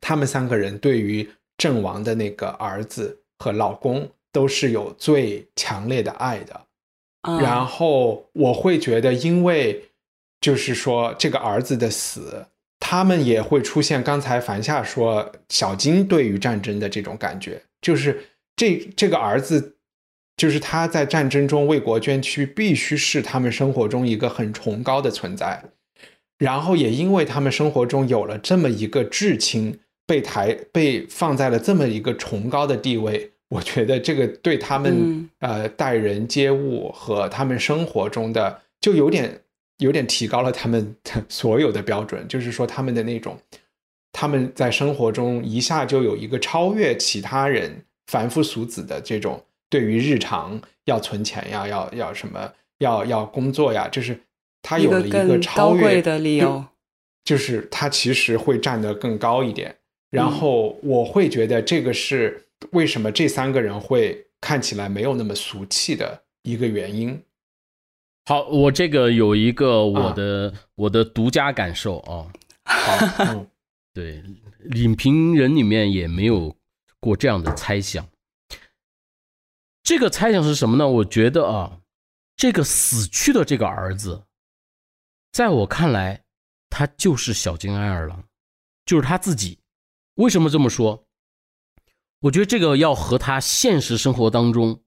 [0.00, 1.28] 他们三个人对于
[1.58, 6.54] 阵亡的那个儿子和老公都是有最强烈的爱的。
[7.22, 9.84] 啊然后我会觉得，因为
[10.40, 12.46] 就是说这个儿子的死，
[12.78, 19.76] 他们也会出现刚才樊夏说小金对于战争的这种感觉，就是这这个儿子，
[20.36, 25.62] 就是他在战争中为国捐躯，必须是他们生活中一个很崇高的存在。
[26.38, 39.42] 然后也因为他们生活中有了这么一个至亲，被抬被放在了这么一个崇高的地位，我觉得这个对他们、嗯呃待人接物和他们生活中的就有点
[39.76, 43.38] 有点提高了他们的 所有的标准，就是说他们的那种
[44.10, 54.18] 他们在生活中一下就有一个超越其他人凡夫俗子的这种对于日常要存钱呀，要要什么要要工作呀，就是
[54.62, 56.64] 他有了一个超越的理由。
[57.24, 59.76] 就是他其实会站得更高一点。
[60.10, 67.22] 嗯然后我会觉得这个是为什么这三个人会看起来没有那么俗气的一个原因。
[68.24, 72.32] 好，我这个有一个我啊的、我的独家感受啊，
[72.64, 73.46] 好，嗯
[73.92, 74.22] 对，
[74.76, 76.56] 影评人里面也没有
[77.00, 78.08] 过这样的猜想。
[79.82, 80.88] 这个猜想是什么呢？
[80.88, 81.80] 我觉得啊，
[82.34, 84.22] 这个死去的这个儿子，
[85.32, 86.22] 在我看来，
[86.70, 88.24] 他就是小金安二郎，
[88.86, 89.57] 就是他自己。
[90.18, 91.06] 为什么这么说？
[92.20, 94.82] 我觉得这个要和他现实生活当中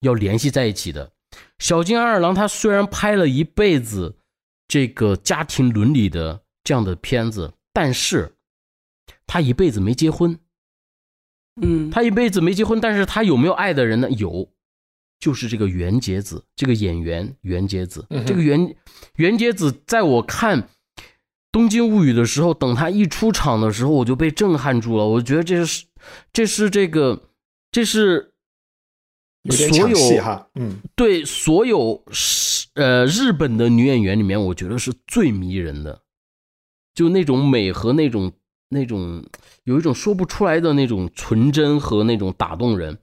[0.00, 1.12] 要联系在一起的。
[1.58, 4.16] 小金安二郎他虽然拍了一辈子
[4.68, 8.36] 这个家庭伦理的这样的片子，但是
[9.26, 10.38] 他一辈子没结婚，
[11.60, 14.08] 嗯，他一辈子没结婚，但是他有没有爱的人呢？
[14.12, 14.48] 有，
[15.18, 18.76] 就是这个袁洁子，这个演员袁洁子，这个袁
[19.16, 20.62] 袁洁子，在我看
[21.56, 25.06] 《东京物语》的时候，等他一出场的时候，我就被震撼住了。
[25.06, 25.86] 我觉得这是，
[26.30, 27.30] 这是这个，
[27.72, 28.34] 这是
[29.50, 29.96] 所有
[30.56, 36.02] 嗯对所有是呃日本的女演员里面，我觉得是最迷人的，
[36.94, 38.32] 就那种美和那种
[38.68, 39.24] 那种
[39.64, 42.98] 有一种说不出来的那种纯真和那种打动人，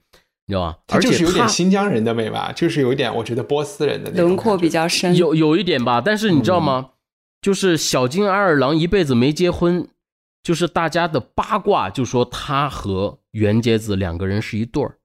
[0.46, 0.78] 你知道吧？
[0.92, 5.16] 而且就是有点新疆人的美吧，就是有一点我觉得波斯人的那种轮廓比较深。
[5.16, 6.90] 有有一点吧，但是你知道吗？
[7.44, 9.86] 就是小津安二郎一辈子没结婚，
[10.42, 14.96] 就是大家的八卦就说他和袁杰子两个人是一对儿，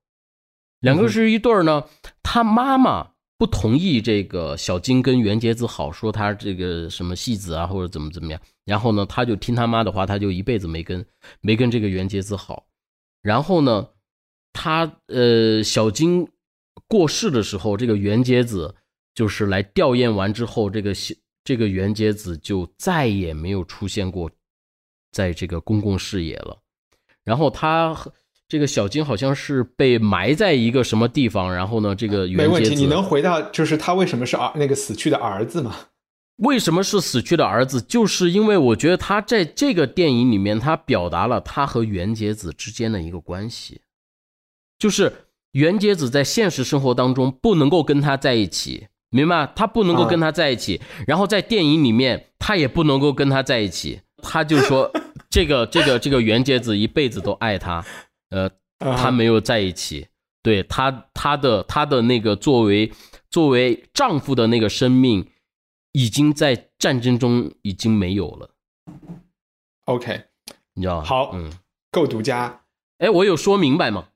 [0.79, 1.83] 两个人是一对儿呢。
[2.23, 11.05] 他妈妈不同意这个小金跟袁杰子好，说他这个什么戏子啊或者怎么怎么样，然后呢他就听他妈的话，他就一辈子没跟
[11.41, 12.67] 没跟这个袁杰子好。
[13.21, 13.89] 然后呢，
[14.53, 16.25] 他呃小金
[16.87, 18.75] 过世的时候，这个袁杰子
[19.13, 21.13] 就是来吊唁完之后，这个小
[21.43, 24.29] 这个袁洁子就再也没有出现过
[25.11, 26.57] 在这个公共视野了。
[27.23, 27.95] 然后他
[28.47, 35.75] 这个小金好像是被埋在一个什么地方，然后呢，这个没问题，袁洁子你能回到就是他为什么是儿那个死去的儿子吗？
[36.37, 37.81] 为什么是死去的儿子？
[37.81, 43.81] 就是因为我觉得他在这个电影里面，他表达了他和袁洁子之间的一个关系，
[44.79, 49.51] 就是袁洁子在现实生活当中不能够跟他在一起，明白吗？
[49.55, 54.91] 他不能够跟他在一起，然后在电影里面他也不能够跟他在一起，他就说
[55.29, 57.83] 这个这个这个袁洁子一辈子都爱他，
[58.29, 58.49] 呃，
[58.79, 58.95] 啊。
[58.95, 60.07] 他没有在一起，
[60.43, 62.91] 对他他的他的那个作为
[63.29, 65.27] 作为丈夫的那个生命，
[65.93, 68.49] 已经在战争中已经没有了
[69.85, 70.25] ，OK，
[70.75, 71.03] 你知道吗？
[71.03, 71.51] 好嗯，
[71.91, 72.61] 够独家，
[72.99, 74.08] 哎，我有说明白吗？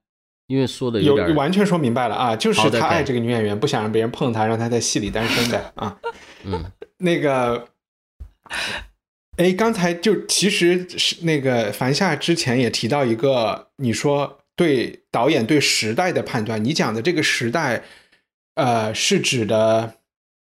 [0.53, 5.97] 因为说的有完全说明白了啊，就是他爱这个女演员，不想让别人碰她，让她在戏里单身的啊。
[6.43, 6.63] 嗯，
[6.99, 7.67] 那个，
[9.37, 17.83] 哎，刚才就其实是那个樊夏之前也提到一个，你说对导演对时代的判断，你讲的这个时代，
[18.53, 19.95] 呃，是指的，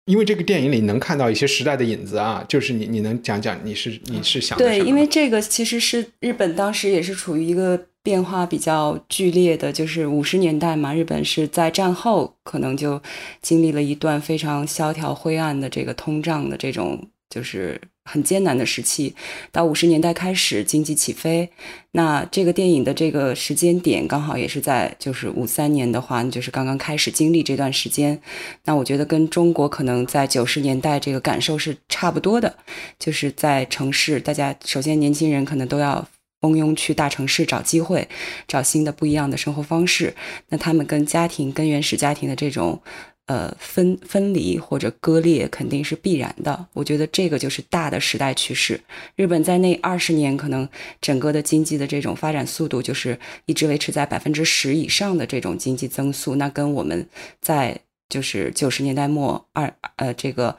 [0.05, 13.02] 因为这个电影里能看到一些时代的影子啊，就是你你能讲讲你是你是想的对，因为这个其实是日本当时也是处于一个变化比较剧烈的，就是五十年代嘛，日本是在战后可能就
[13.42, 19.12] 经历了一段非常萧条灰暗的这个通胀的这种就是很艰难的时期。
[19.50, 21.50] 到五十年代开始经济起飞，
[21.90, 28.20] 那这个电影的这个时间点刚好也是在就是五三年的话，就是刚刚开始经历这段时间。
[28.66, 32.54] 那我觉得跟中国可能在九十年代这个感受是差不多的，
[33.00, 36.07] 就是在城市，大家首先年轻人可能都要
[36.41, 38.09] 蜂拥去大城市找机会，
[38.47, 40.14] 找新的不一样的生活方式。
[40.49, 42.80] 那他们跟家庭、跟原始家庭的这种
[43.26, 46.66] 呃分分离或者割裂肯定是必然的。
[46.72, 48.80] 我觉得这个就是大的时代趋势。
[49.16, 50.68] 日本在那二十年，可能
[51.01, 57.09] 整个的经济的这种发展速度就是一直维持在百分之十以上的这种经济增速，那跟我们
[57.41, 60.57] 在就是九十年代末二呃这个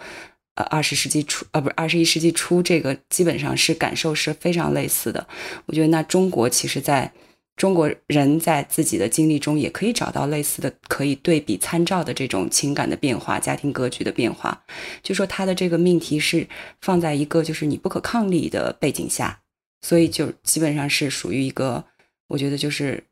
[0.58, 5.26] 呃二十世纪初呃不是二十一世纪初这个基本上是感受是非常类似的。
[5.66, 7.12] 我觉得那中国其实在
[7.56, 14.64] 中国人在自己的经历中也可以找到类似的可以对比参照的这种情感的变化、家庭格局的变化。
[15.02, 16.48] 就说他的这个命题是
[16.82, 19.40] 放在一个就是你不可抗力的背景下，
[19.82, 21.84] 所以就基本上是属于一个，
[22.28, 23.04] 我觉得就是，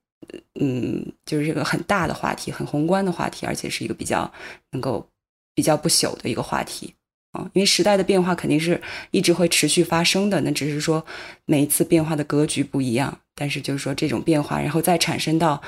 [0.59, 4.31] 嗯，就是这个很大的话题，很宏观的话题，而且是一个比较
[4.73, 5.09] 能够
[5.55, 6.93] 比较不朽的一个话题
[7.53, 8.81] 因为时代的变化肯定是
[9.11, 11.05] 一直会持续发生的，那只是说
[11.45, 15.61] 每一次变化的格局不一样，但是就是说这种变化，然后再产生到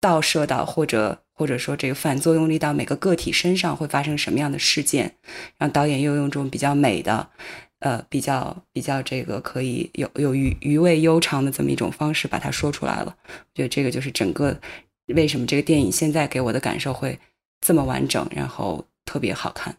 [0.00, 5.14] 倒射到或者或者说这个反作用力到每个个体身上会发生什么样的事件，
[5.58, 7.28] 让导演又用这种比较美的。
[7.80, 14.54] 呃，比较比较这个可以有有余余味悠长的这么一种方式把它说出来了，我觉得这个就是整个
[15.14, 17.18] 为什么这个电影现在给我的感受会
[17.62, 19.74] 这么完整，然后特别好看。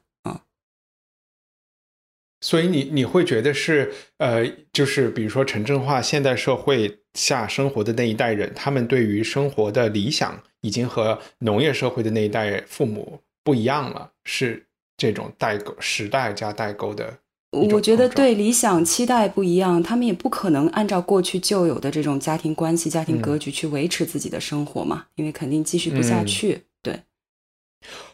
[2.42, 14.66] 所以你你会觉得是呃，就是比如说城镇化现代社会下生活的那一代人，他们对于生活的理想已经和农业社会的那一代父母不一样了，是
[14.98, 17.20] 这种代沟时代加代沟的
[17.52, 26.54] 我觉得对理想期待不一样，他们也不可能按照过去旧有的这种家庭关系、家庭格局去维持自己的生活嘛，因为肯定继续不下嗯去。
[26.54, 26.64] 对，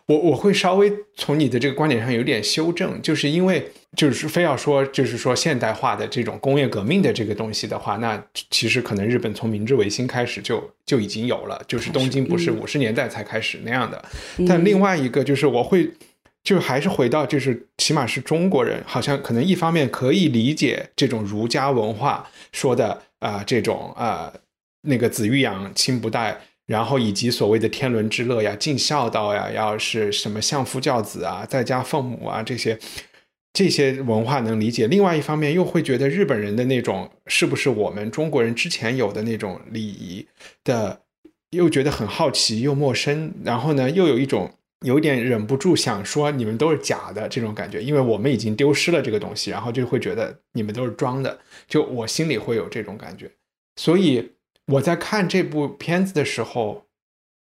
[0.08, 14.02] 我我会稍微从你的这个观点上有点修正，就是因为就是非要说就是说现代化的这种工业革命的这个东西的话，那其实可能日本从明治维新开始就就已经有了，就是东京不是五十年代才开始那样的。
[14.48, 15.92] 但另外一个就是我会
[16.42, 24.32] 就还是回到就是起码是中国人，好像可能一方面可以理解这种儒家文化说的啊这种啊
[24.84, 26.40] 那个子欲养亲不待。
[26.68, 32.78] 然后以及所谓的天伦之乐呀、尽孝道呀，要是什么相夫教子啊、在家奉母啊这些，
[33.54, 34.86] 这些文化能理解。
[34.86, 40.28] 另外一方面又会觉得日本人的那种是不是我们中国人之前有的那种礼仪
[40.66, 41.04] 的，
[41.52, 43.32] 又觉得很好奇又陌生。
[43.46, 44.52] 然后呢，又有一种
[44.82, 51.40] 有点忍不住想说你们都是假的这种感觉，因为我们已经丢失了这个东西，然后就会觉得你们都是装的。
[51.70, 53.32] 就我心里会有这种感觉，
[53.78, 54.34] 所以。
[54.74, 56.86] 我在看这部片子的时候，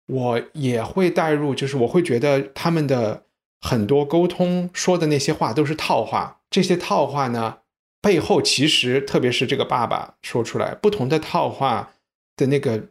[0.07, 3.25] 我也会带入，就是我会觉得他们的
[3.62, 6.41] 很多沟通说的那些话都是套话。
[6.51, 7.59] 这些套话呢，
[8.03, 11.95] 背后其实特别是这个爸爸说出来不同的套话
[12.37, 12.89] 的那个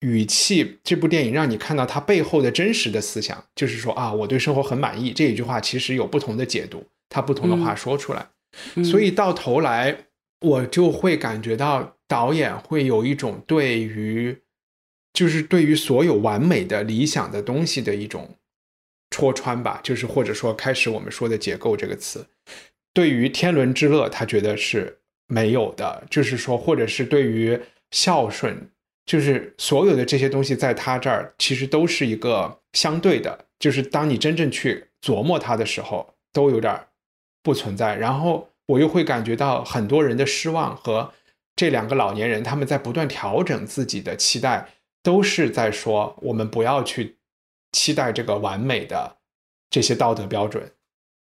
[0.00, 8.26] 语气，这部电影让你看到他背后的真实的思想，就是说啊，我对生活很满意这一句话其实有不同的解读，他不同的话说出来，
[8.82, 9.96] 所以到头来
[10.40, 11.95] 我就会感觉到。
[12.08, 14.38] 导演会有一种对于，
[15.12, 18.36] 就是对于所有完美的理想的东西的一种
[19.10, 22.26] 戳穿吧，就是或者说开始我们说的结构这个词，
[22.92, 27.58] 对于天伦之乐，他觉得是没有的，就是说，或者是对于
[27.90, 28.70] 孝顺，
[29.04, 36.78] 就是所有的这些东西，在他这儿其实都是一个相对的，就是当你真正去琢磨它的时候，都有点
[37.42, 37.96] 不存在。
[37.96, 41.12] 然后我又会感觉到很多人的失望和。
[41.56, 44.68] 这两个老年人，他们在不断调整自己的期待，
[45.02, 47.16] 都是在说我们不要去
[47.72, 49.16] 期待这个完美的
[49.70, 50.70] 这些道德标准。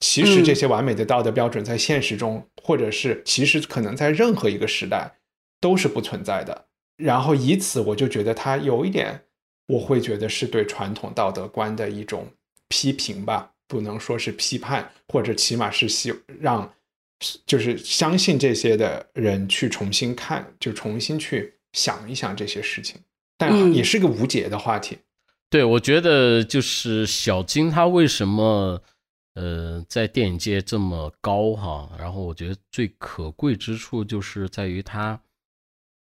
[0.00, 5.18] 其实这些完美的道德标准在现实中，或者是其实可能在任何一个时代
[5.60, 6.66] 都是不存在的。
[6.96, 9.24] 然后以此，我就觉得他有一点，
[9.66, 12.26] 我会觉得是对传统道德观的一种
[12.68, 16.72] 批评吧，不能说是批判，或者起码是希让。
[17.46, 23.00] 就是相信这些的人去重新看，就重新去想一想这些事情，
[23.36, 24.98] 但也是个无解的话题。
[25.50, 28.82] 对，我觉得就是小金他为什么
[29.34, 31.90] 呃在电影界这么高哈？
[31.98, 35.20] 然后我觉得最可贵之处就是在于他，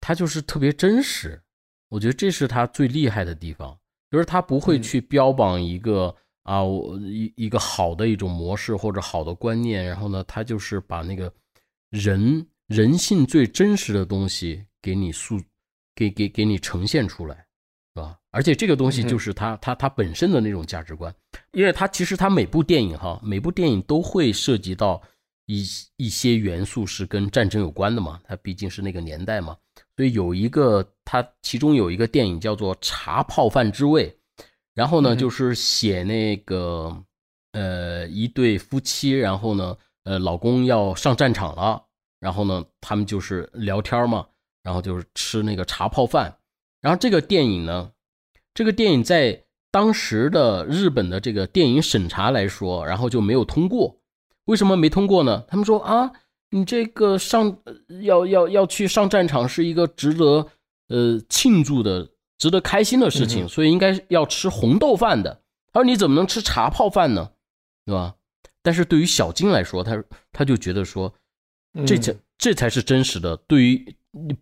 [0.01, 1.41] 他就是特别真实。
[1.89, 3.79] 我觉得这是他最厉害的地方，
[4.11, 6.17] 就是他不会去标榜一个。
[6.51, 11.33] 啊，我一一个好的一种模式或者好的观念，然后呢，他就是把那个
[11.91, 15.41] 人人性最真实的东西给你塑，
[15.95, 17.37] 给给给你呈现出来，
[17.95, 18.19] 是吧？
[18.33, 21.15] 而且这个东西就是他他他本身的那种价值观，
[21.53, 25.01] 因为他其实他每部电影哈，每部电影都会涉及到
[25.47, 25.65] 一
[25.99, 29.57] 一些元素是跟战争有关的嘛，它毕竟是那个年代嘛，
[29.95, 34.11] 所以有一个他其中有一个电影叫做《茶泡饭之味》。
[34.75, 37.05] 然后呢，就是写那个，
[37.53, 41.85] 呃，一对夫妻，然后呢，呃，老公要上战场了，
[42.21, 44.27] 然后呢，他们就是聊天嘛，
[44.63, 46.39] 然后就是吃那个茶泡饭。
[46.81, 47.91] 然后这个电影呢，
[48.55, 53.99] 这个电影在当时的日本的这个电影审查来说，然后就没有通过。
[54.45, 55.45] 为什么没通过呢？
[55.49, 56.13] 他们说啊，
[56.51, 57.59] 你这个上
[58.03, 60.47] 要要要去上战场是一个值得
[60.89, 62.09] 呃庆祝的。
[62.41, 65.43] 值得开心的事情，所以应该要吃红豆饭的。
[65.73, 67.31] 他说：“你怎么能吃茶泡饭呢？
[67.85, 68.17] 对吧？”
[68.63, 71.15] 但是对于小金来说，他他就觉得说，
[71.87, 73.37] 这才这才是真实的。
[73.37, 73.95] 对于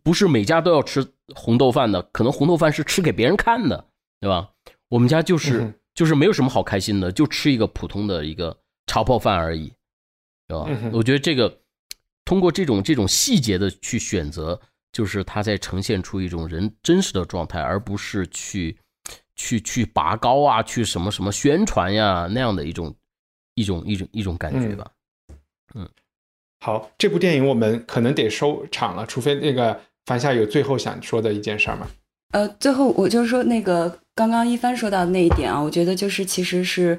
[0.02, 3.84] 不是每家都要吃红豆饭的，可能红豆饭是吃给别人看的，
[4.20, 4.48] 对吧？
[4.88, 9.72] 我们家就是就是没有什么好开心的，就吃一个普通的一个茶泡饭而已，
[10.46, 10.90] 对吧？
[10.92, 11.60] 我觉得这个
[12.24, 14.60] 通过这种这种细节的去选择。
[14.90, 18.76] 就是他在呈现出一种人真实的状态，而不是去
[19.36, 22.94] 去去拔高啊，去什么什么宣传呀那样的一种
[23.54, 24.90] 一种一种一种感觉吧。
[25.74, 25.88] 嗯，
[26.60, 31.86] 好，这部电影我们可能得收场了，除非那个樊夏有最后想说的一件事儿吗？
[32.32, 36.98] 呃，最后我就是说那个刚刚一帆说到的那一点啊，我觉得就是其实是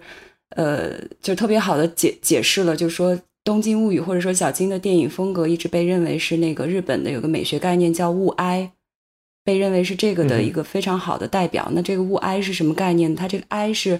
[0.49, 3.17] 呃，就特别好的解解释了，就是说。
[3.43, 8.71] 《东京物语》或者说小金的电影风格一直被认为是那个日本的有个美学概念叫物哀，
[9.43, 11.69] 被认为是这个的一个非常好的代表。
[11.73, 13.15] 那这个物哀是什么概念？
[13.15, 13.99] 它这个哀是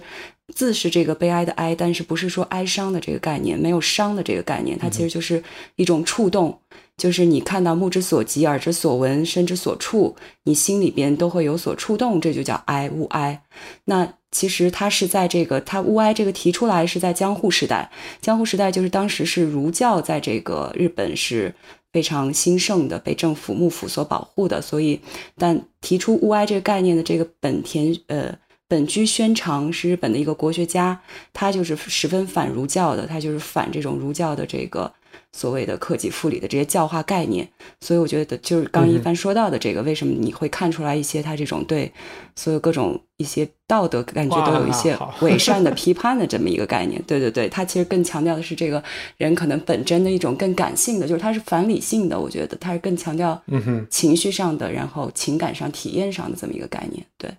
[0.54, 5.42] 字是这个悲哀的哀，但是不是说哀伤的这个概念，没有伤的这个概念，它其实就是
[5.76, 6.60] 一种触动，
[6.96, 10.14] 就是你看到目之所及、耳之所闻、身之所触，
[10.44, 13.42] 你心里边都会有所触动，这就叫哀物哀。
[13.86, 21.54] 那其实它是在这个，它物哀这个提出来是在江户时代，江户时代就是当时是儒教在这个日本是
[21.92, 25.00] 非常兴盛的，被政府幕府所保护的，所以
[25.36, 28.36] 但提出物哀这个概念的这个本田呃。
[28.70, 31.00] 本居宣长是日本的一个国学家，
[31.32, 34.92] 他就是十分反儒教的，他就是反这种儒教的这个
[35.32, 37.48] 所谓的克己复礼的这些教化概念。
[37.80, 41.92] 所以我觉得，就是刚一帆说到的这个，为什么你会看出来一些他这种对
[42.36, 47.00] 所有各种一些道德感觉都有一些伪善的 批判的这么一个概念？
[47.06, 48.82] 对对对，他其实更强调的是这个
[49.16, 52.18] 人可能本真的一种更感性的，就是他是反理性的。
[52.18, 53.40] 我觉得他是更强调
[53.88, 57.04] 情绪上的，然后情感上、体验上的这么一个概念。
[57.16, 57.30] 对。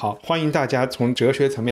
[0.00, 1.71] 好，欢迎大家从哲学层面。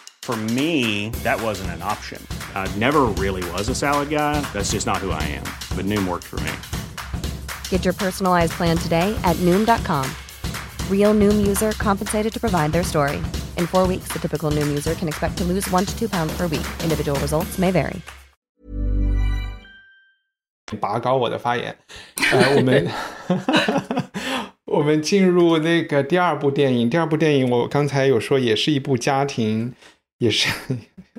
[0.30, 2.20] For me, that wasn't an option.
[2.54, 4.40] I never really was a salad guy.
[4.52, 5.44] That's just not who I am.
[5.76, 6.50] But Noom worked for me.
[7.70, 10.04] Get your personalized plan today at Noom.com.
[10.90, 13.18] Real Noom user compensated to provide their story.
[13.56, 16.36] In four weeks, the typical Noom user can expect to lose one to two pounds
[16.36, 16.66] per week.
[16.82, 18.02] Individual results may vary.
[20.80, 21.76] 拔高我的发言，
[22.32, 22.90] 呃，我们
[24.64, 26.90] 我们进入那个第二部电影。
[26.90, 29.72] 第二部电影我刚才有说，也是一部家庭
[30.21, 30.47] 也是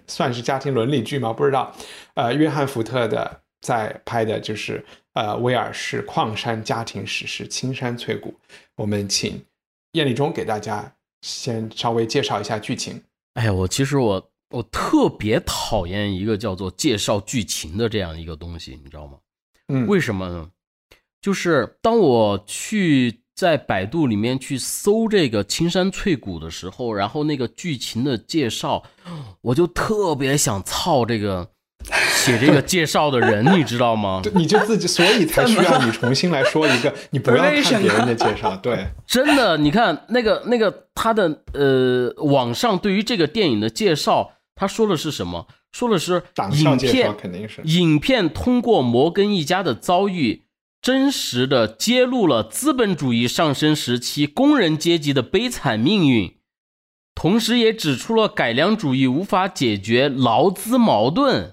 [0.07, 1.33] 算是家庭伦理剧吗？
[1.33, 1.75] 不知道。
[2.15, 4.85] 呃，约翰福特的在拍的就是
[5.15, 8.31] 呃威尔士矿山家庭史诗《青山翠谷》。
[8.77, 9.45] 我们请
[9.95, 13.03] 叶立忠给大家先稍微介绍一下剧情。
[13.35, 19.19] 哎呀，我其实我我特别讨厌一个叫做介绍剧情的这样一个东西，你知道吗？
[19.67, 20.49] 嗯，为什么呢？
[21.21, 23.22] 就是当我去。
[23.43, 28.85] 在百度里面去搜这个青山翠谷的时候，然后那个剧情的介绍，
[29.41, 31.51] 我就特别想操这个
[32.15, 34.23] 写这个介绍的人，你知道吗？
[34.33, 38.57] 你就自己，所以才需要你重新来说一个，你不要看别人的介绍。
[38.59, 45.49] 对， 真的，你看那个那个他的呃，网上对于这个电影的介绍，他说的是什么？
[45.73, 46.23] 说的是
[46.61, 50.45] 影片肯定是影片通过摩根一家的遭遇。
[50.83, 56.35] 真实的揭露了资本主义上升时期工人阶级的悲惨命运，
[57.15, 61.53] 同时也指出了改良主义无法解决劳资矛盾，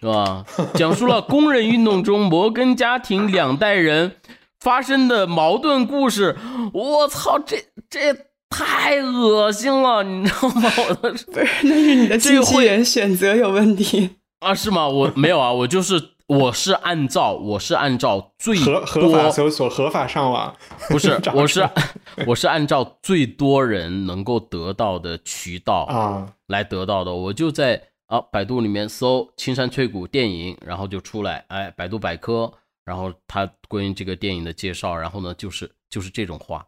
[0.00, 0.46] 是吧？
[0.74, 4.16] 讲述了工人运动中摩根家庭两代人
[4.58, 6.38] 发生的矛盾故事。
[6.72, 8.16] 我操，这这
[8.48, 10.72] 太恶心了，你知道吗？
[10.88, 11.26] 我 不是，
[11.64, 14.54] 那是你的机器人选择有问题啊？
[14.54, 14.88] 是吗？
[14.88, 16.13] 我没有啊，我就是。
[16.26, 20.56] 我是按照我是按照最合合法搜索合法上网，
[20.88, 21.68] 不是 我是
[22.26, 27.12] 我是按照最多人能够得到的渠道啊来得到的。
[27.12, 32.50] 我就在啊百度里面搜《青山翠谷》电影，然后就出来，哎，百度百科，
[32.86, 36.66] 然后它关于这个电影的介绍，然后呢就是就是这种话，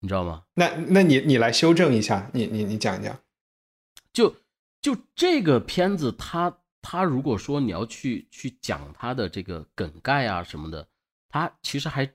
[0.00, 0.44] 你知道吗？
[0.54, 3.14] 那那你你来修正一下，你你你讲讲，
[4.14, 4.36] 就
[4.80, 6.60] 就这个片子它。
[6.86, 10.86] 他如果说你要去去讲他的这个梗概啊什么的，
[11.30, 12.06] 他其实还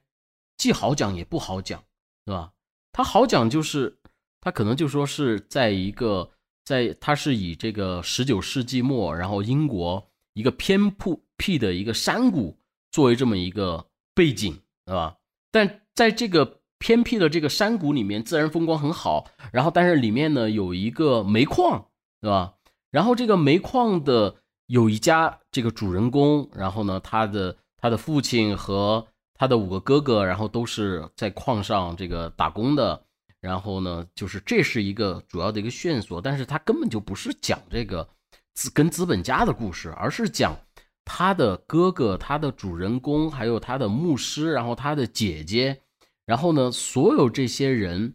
[0.58, 1.84] 既好讲也不好讲，
[2.24, 2.54] 对吧？
[2.92, 3.98] 他好讲就是
[4.40, 6.30] 他可能就说是在一个
[6.64, 10.96] 在他是以这个十九世纪末，然后英国一个偏
[11.36, 12.56] 僻的一个山谷
[12.92, 14.56] 作为这么一个背景，
[14.86, 15.18] 对吧？
[15.50, 21.90] 但在这个偏僻的这个山谷里面，自然风光很好，然后但是里面呢有一个煤矿，
[22.22, 22.54] 对吧？
[22.92, 24.36] 然后这个煤矿的。
[24.70, 33.04] 有一家这个主人公，然后呢，他的他的父亲和他的五个哥哥，然后都是在矿上这个打工的，
[33.42, 38.08] 然后呢，就是这是一个主要的一个线索，但是他根本就不是讲这个
[38.54, 40.56] 资跟资本家的故事，而是讲
[41.04, 45.82] 他的哥哥、他的主人公，还有他的牧师，然后他的姐姐，
[46.28, 48.14] 然后呢，所有这些人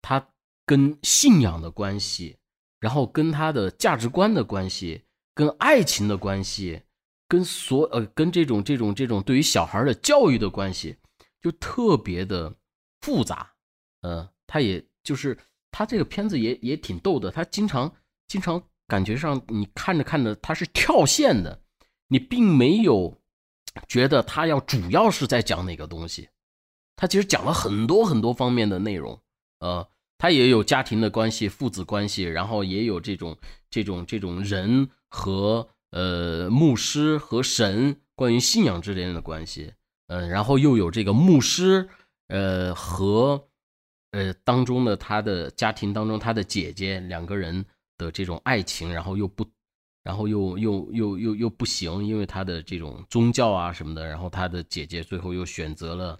[0.00, 0.28] 他
[0.64, 2.36] 跟信仰的关系，
[2.78, 5.02] 然后跟他的价值观的关系，
[5.36, 6.80] 跟爱情的关系，
[7.28, 10.96] 跟所呃跟这种这种这种对于小孩的教育的关系，
[11.42, 12.54] 就特别的
[13.02, 13.52] 复杂。
[14.00, 15.38] 呃，他也就是
[15.70, 17.94] 他这个片子也也挺逗的，他经常
[18.26, 21.60] 经常感觉上你看着看着他是跳线的，
[22.08, 23.20] 你并没有
[23.86, 26.30] 觉得他要主要是在讲哪个东西，
[26.96, 29.20] 他其实讲了很多很多方面的内容，
[29.58, 29.86] 呃。
[30.18, 33.36] 他也有家庭的关系、父子关系，然后也有这种、
[33.76, 39.74] 这种、这种人和呃牧师和神关于信仰之间的关系，
[40.06, 41.86] 嗯，然后又有这个牧师
[42.28, 43.46] 呃和
[44.12, 47.62] 呃当中的他的家庭当中他的姐姐两个人
[47.98, 49.46] 的这种爱情，然后又不，
[50.02, 56.18] 然后又又又又又不行，因为他的这种宗教啊什么的，然后他的姐姐最后又选择了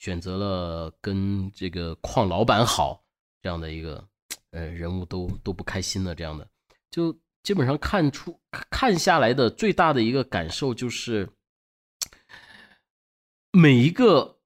[0.00, 3.02] 选择了跟这个矿老板好。
[3.42, 4.06] 这样的一个，
[4.50, 6.46] 呃，人物都都不开心的这样的，
[6.90, 11.28] 就基本上看出看下来的最大的一个感受就是，
[13.52, 14.40] 每一个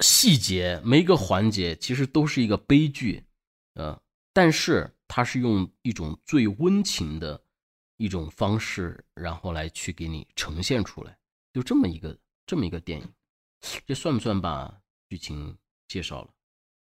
[0.00, 3.24] 细节、每一个环节其实都是一个悲剧，
[3.74, 4.00] 呃，
[4.32, 7.40] 但是它是用一种最温情的
[7.98, 11.16] 一种方式，然后来去给你呈现出来，
[11.52, 13.12] 就这么一个这么一个电影，
[13.86, 16.31] 这算不算把剧情介绍了？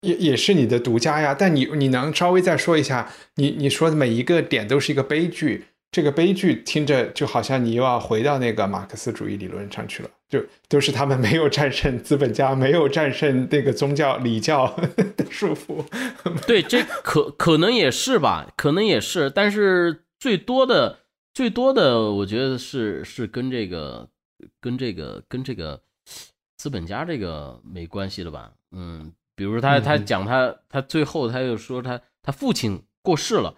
[0.02, 14.68] 也也是你的独家呀，但你你能稍微再说一下，你你说的每一个点都是一个悲剧，这个悲剧听着就好像你又要回到那个马克思主义理论上去了，就都是他们没有战胜资本家，没有战胜那个宗教礼教
[15.16, 15.84] 的束缚。
[16.46, 21.00] 对，这可可能也是吧，可能也是，但是最多的
[21.34, 24.08] 最多的，我觉得是是跟这个
[24.62, 25.82] 跟这个跟这个
[26.56, 28.52] 资本家这个没关系了吧？
[28.72, 29.12] 嗯。
[29.38, 33.56] 比如他他讲他他最后他又说他他父亲过世了，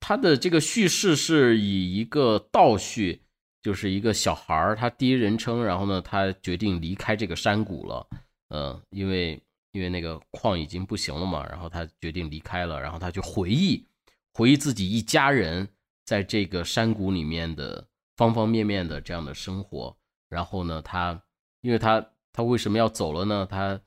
[0.00, 3.22] 他的这个叙事是以一个倒叙，
[3.62, 8.04] 就是一个小孩儿他第一人称，然后呢他决定离开这个山谷了，
[8.48, 13.86] 嗯，因为因为那个矿已经不行了嘛，然后他决定离开了，然后他就回忆
[14.34, 15.68] 回忆自己一家人
[16.04, 17.86] 在这个山谷里面的
[18.16, 19.96] 方方面面的这样的生活，
[20.28, 21.22] 然后呢他
[21.60, 23.46] 因为他他为什么要走了呢？
[23.48, 23.80] 他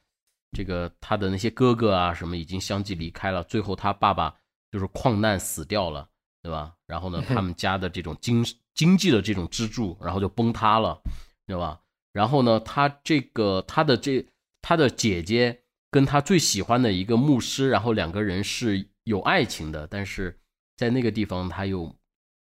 [0.53, 4.33] 这个他的那些哥哥啊，什么已经相继离开了，最后他爸爸
[4.71, 6.07] 就是矿难死掉了，
[6.41, 6.73] 对吧？
[6.85, 11.01] 然后呢， 他们家的这种经经济的这种支柱，然后就崩塌了，
[11.45, 11.79] 对吧？
[12.11, 14.25] 然后呢，他这个他的这
[14.61, 20.39] 他的姐姐跟他最喜欢的一个牧师，然后两个人是有爱情的，但是
[20.77, 21.93] 在那个地方他又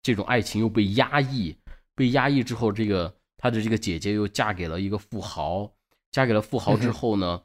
[0.02, 1.56] 这种爱情又被压抑，
[1.94, 5.72] 被压抑之后，这个他的这个姐姐又嫁给了一个富豪，
[6.12, 7.42] 嫁给了富豪之后呢？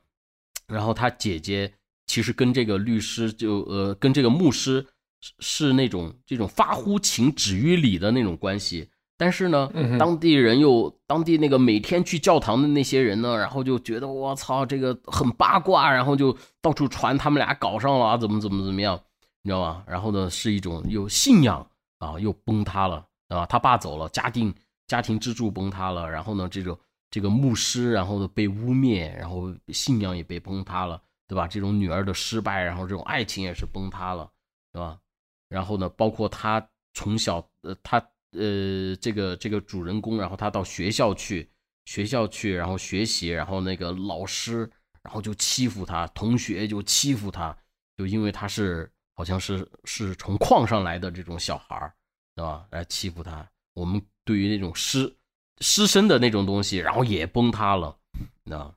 [0.73, 1.71] 然后他姐姐
[2.07, 4.85] 其实跟这个律师就呃跟这个牧师
[5.21, 18.99] 是是那种这种发乎情止于礼的那种关系，但是呢，当地人又当地那个每天去教堂的那些人呢，然后就觉得我操这个很八卦，然后就到处传他们俩搞上了，怎么怎么怎么样，
[19.43, 19.83] 你知道吗？
[19.87, 21.65] 然后呢，是一种有信仰
[21.99, 24.53] 啊又崩塌了啊，他爸走了，家庭
[24.87, 26.77] 家庭支柱崩塌了，然后呢这种。
[27.13, 31.47] 这个牧师，然后被污蔑，然后信仰也被崩塌了，对吧？
[31.47, 34.27] 这种女儿的失败，然后这种爱情也是崩塌了，
[34.71, 34.99] 对吧？
[35.47, 37.99] 然后呢，包括他从小，呃，他
[38.31, 41.47] 呃，这个这个主人公，然后他到学校去，
[41.85, 44.67] 学校去，然后学习，然后那个老师，
[45.03, 47.55] 然后就欺负他，同学就欺负他，
[47.95, 51.93] 就因为他是好像是是从矿上来的这种小孩儿，
[52.33, 52.65] 对吧？
[52.71, 53.47] 来欺负他。
[53.75, 55.15] 我们对于那种诗。
[55.59, 57.97] 失身的那种东西，然后也崩塌了，
[58.45, 58.73] 那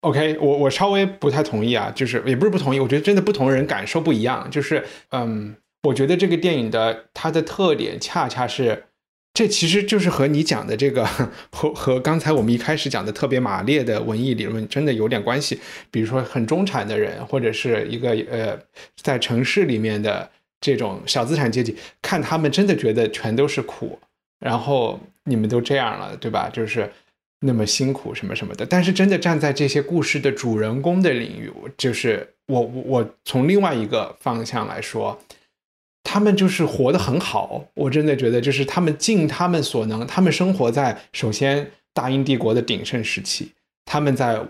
[0.00, 8.84] OK，我我稍微不太同意啊，就是也不是不同意，我觉得真的不同人感受不一样，就是嗯，我觉得这个电影的它的特点恰恰是，
[9.34, 11.04] 这其实就是和你讲的这个
[11.50, 15.58] 和和刚才我们一开始讲的特别马列的文艺理论真的有点关系，
[15.90, 18.56] 比如说很中产的人，或者是一个呃
[18.96, 20.30] 在城市里面的
[20.60, 23.98] 这种小资产阶级，看他们真的觉得全都是苦。
[24.40, 26.48] 然后你们都这样了，对吧？
[26.48, 26.90] 就是
[27.40, 28.64] 那么辛苦什么什么的。
[28.64, 35.20] 但是真的站在这些故事的主人公的领域，就是我我从另外一个方向来说，
[36.04, 37.64] 他们就是活得很好。
[37.74, 43.52] 我真的觉得，就是他们尽他们所能，他们生活在首先大英帝国的鼎盛时期，
[43.84, 44.40] 他们在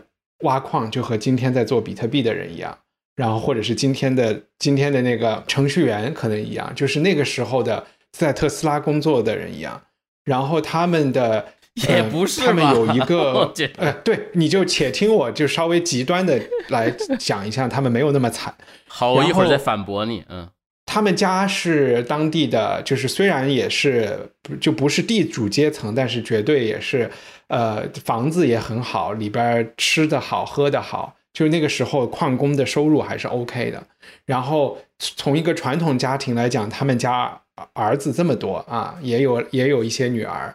[0.40, 2.76] 挖矿，就和今天在做比特币的人一样，
[3.16, 7.86] 然后或者是今天的今天的那个程序员可能一样，就是那个时候的。
[8.12, 9.80] 在特斯拉工作的人一样，
[10.24, 18.54] 然后他们的也不是，他们有一个， 呃，对，你就且听我就稍微极端的来讲一下，他们没有那么惨。
[18.88, 20.24] 好，我一会儿再反驳你。
[20.28, 20.48] 嗯，
[20.86, 24.30] 他们家是当地的，就是虽然也是
[24.60, 27.10] 就不是地主阶层，但是绝对也是，
[27.48, 33.86] 呃，房子也很好，里边吃的好，喝的好，就是那个时候矿工的收入还是 OK 的。
[34.24, 37.40] 然后从一个传统家庭来讲，他们家
[37.72, 40.54] 儿子这么多啊，也有也有一些女儿，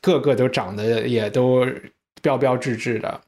[0.00, 1.66] 个个都长得也都
[2.20, 3.20] 标标致致的。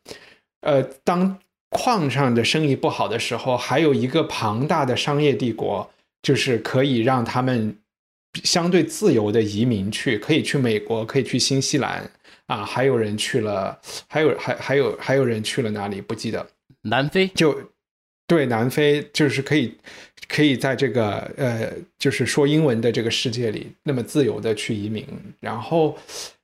[0.60, 1.38] 呃，当
[1.70, 5.90] 矿上的生意不好的时候，还有一个庞大的商业帝国。
[6.24, 7.76] 就是可以让他们
[8.44, 12.10] 相对自由的移民去，可以去美国，可以去新西兰
[12.46, 13.78] 啊，还有人去了，
[14.08, 16.00] 还有还还有还有人去了哪里？
[16.00, 16.46] 不记得。
[16.80, 17.54] 南非就
[18.26, 19.74] 对，南非就是可以
[20.28, 25.06] 可以在这个呃，就是说英文的这个世界里那么自由的去移民，
[25.40, 25.96] 然后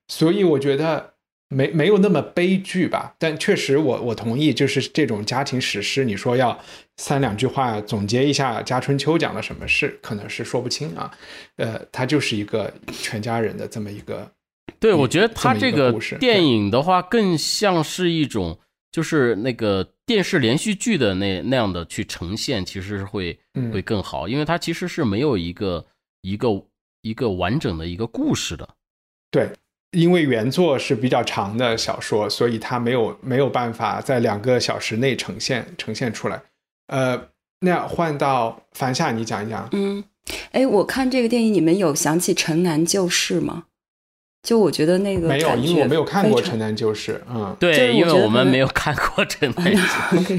[0.09, 1.15] 所以我觉得。
[1.53, 6.57] 没没有那么悲剧吧，但确实我我同意，就是这种家庭史诗，你说要
[6.99, 11.11] 三两句话总结一下《家春秋》讲了什么事，可能是说不清啊。
[11.57, 14.31] 呃，它就是一个全家人的这么一个。
[14.79, 18.61] 对，我觉得他这个电影的话，更像是一种
[18.91, 23.39] 就是那个电视连续剧的那那样的去呈现，其实是会
[23.73, 25.85] 会更好，因为它其实是没有一个
[26.23, 26.49] 一个
[27.03, 28.69] 一个完整的一个故事的。
[29.31, 29.51] 对。
[29.93, 36.41] 因为原作是比较长的小说，所以它没有没有办法在两个小时内呈现呈现出来。
[36.87, 37.21] 呃，
[37.59, 39.69] 那换到樊夏，你讲一讲。
[39.73, 40.05] 嗯，
[40.53, 43.65] 哎，我看这个电影，你们有想起《城南旧事》吗？
[44.43, 47.23] 就我觉得那个没有，因为我没有看过《城南旧事》。
[47.31, 50.39] 嗯，对，因为我们没有看过《城南旧事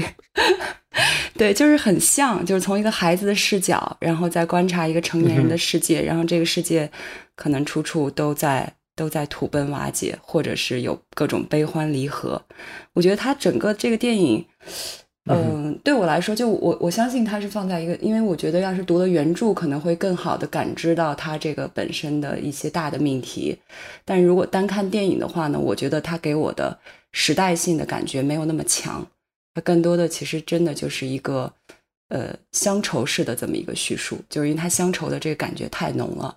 [1.36, 6.90] 对，就是很像，就是从一个孩子的视角，然后再观察一个成年人的世界，然后这个世界
[7.34, 8.74] 可能处处都在。
[8.94, 12.40] 都在土崩瓦解，或者是有各种悲欢离合。
[12.92, 14.44] 我觉得他整个这个电影，
[15.26, 23.56] 嗯，对我来说，就我我相信它是放在一个，因为我觉得要是读了原著，可能会更好的感知到它这个本身的一些大的命题。
[24.04, 26.76] 但如果单看电影的话呢，我觉得它给我的
[27.12, 29.06] 时代性的感觉没有那么强，
[29.54, 31.52] 它更多的其实真的就是一个
[32.08, 36.36] 呃乡愁式的这么一个叙述，就是因为它乡愁的这个感觉太浓了。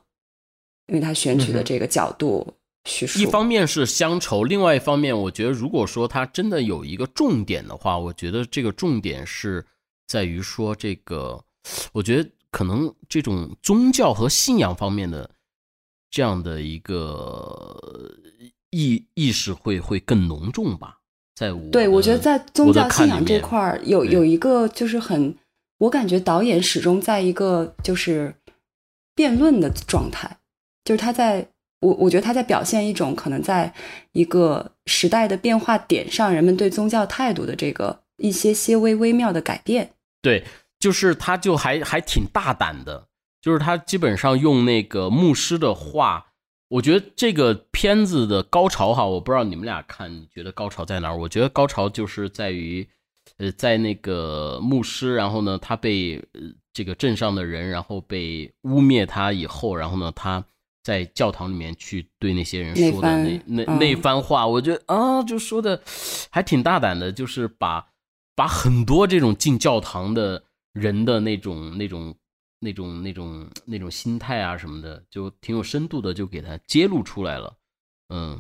[0.88, 2.46] 因为它选取的这个角度
[2.86, 9.66] 叙述，一方面是乡愁，另外一方面，我觉得如果说它真的有一个重点的话，我觉得这个重点是
[10.08, 11.44] 在于说这个，
[11.92, 15.30] 我觉得可能这种宗教和信仰方面的
[16.10, 17.76] 这样的一个
[18.70, 21.00] 意意识会会更浓重吧。
[21.36, 25.36] 在我对我觉得在宗教信仰这块儿有有一个就是很，
[25.80, 28.34] 我感觉导演始终在一个就是
[29.14, 30.38] 辩论的状态。
[30.86, 31.50] 就是他在
[31.86, 33.72] 我，我觉得他在表现一种可能在
[34.14, 39.92] 一个时代的变化点上，人们对宗教态度的这个一些些微微妙的改变。
[40.22, 40.44] 对，
[40.80, 43.08] 就是他，就还还挺大胆的，
[43.40, 46.26] 就是他基本上用那个牧师的话，
[46.70, 51.16] 我觉得这个片子的高潮哈，我不知道你们俩看，你觉得高潮在哪儿？
[51.16, 52.88] 我觉得高潮就是在于，
[53.38, 56.42] 呃，在那个牧师，然后呢，他被呃
[56.74, 60.44] 这个镇上的人，然后被污蔑他以后，然后呢，他。
[60.86, 65.82] 在教堂里面去对那些人说的那那那番话，我觉得啊，就说的
[66.30, 67.88] 还挺大胆的，就是把
[68.36, 72.16] 把很多这种进教堂的人的那种那种
[72.60, 77.56] 那种那种那种心态啊什么的，就挺有深度的，就给他揭露出来了。
[78.10, 78.40] 嗯，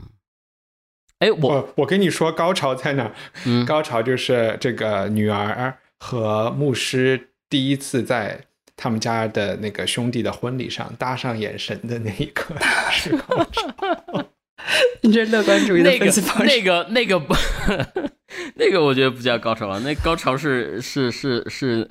[1.17, 3.11] 哎，我我跟你说，高潮在哪？
[3.47, 8.45] 嗯，高潮就是这个女儿和牧师第一次在。
[8.77, 12.53] 他们家的那个兄弟的婚礼上搭上眼神的那一刻
[12.91, 14.25] 是高潮。
[15.01, 16.11] 你这乐观主义的那个
[16.43, 17.35] 那个那个不，
[18.55, 21.87] 那个我觉得不叫高潮了，那高潮是是是是，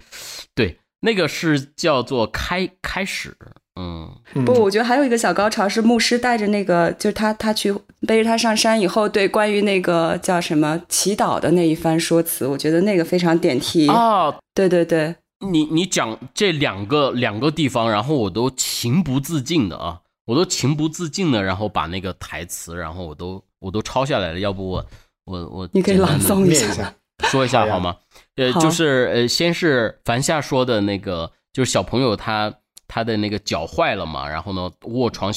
[0.55, 3.37] 对，那个是叫做开开始。
[3.77, 4.09] 嗯，
[4.45, 7.73] 不，我觉得还有一个小高潮是牧师带着那个，就是他他去
[8.07, 14.35] 背着他上山以后，对关于那个叫什么祈祷的那一番说辞，我觉得那个非常点题哦。
[14.55, 15.15] 对对对。
[15.45, 24.39] 你你讲这两个两个地方，然后我都情不自禁的啊，我都情不自禁的，然后把那个台词，然后我都我都抄下来了。
[24.39, 24.87] 要不我
[25.25, 26.95] 我我你可以朗诵一下，
[27.31, 27.97] 说一下好吗？
[28.37, 32.53] 呃，就是呃，先是凡夏说的那个，就是小朋友他
[32.89, 35.33] 他的那个脚坏了嘛，然后呢卧床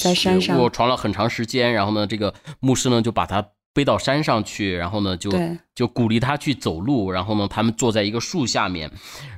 [0.58, 3.46] 卧床了很长时间，然后呢这个牧师呢就把他。
[3.78, 5.30] 飞到山上去，然后呢，就
[5.72, 7.12] 就鼓励他去走路。
[7.12, 8.90] 然后呢，他们坐在一个树下面，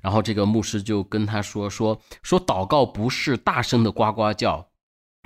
[0.02, 4.70] 然后这个牧师就跟他说说说，祷告不是大声的呱呱叫，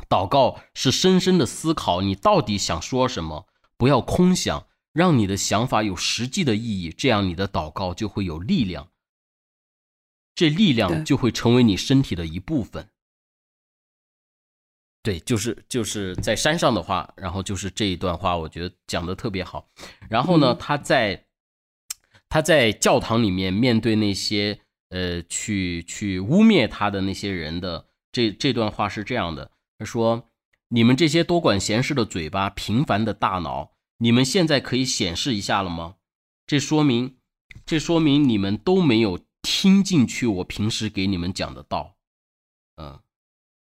[0.09, 3.47] 祷告是深深的思考，你到底想说什么？
[3.77, 8.89] 不要空想，让你的想法有实际的意义，这样你的祷告就会有力量。
[10.35, 12.89] 这力量就会成为你身体的一部分。
[15.05, 19.69] 对，就是就是在山上的话，然后就是这一段话，我觉得讲的特别好。
[20.09, 21.27] 然后呢，嗯他在
[22.31, 30.31] 他在教堂里面面对那些呃去去污蔑他的那些人的这这段话是这样的，他说
[30.73, 35.97] ：“你们这些多管闲事的嘴巴，平凡的大脑，你们现在可以显示一下了吗？
[36.47, 37.19] 这说明
[37.67, 41.94] 这说明你们都没有听进去我平时给你们讲的道。”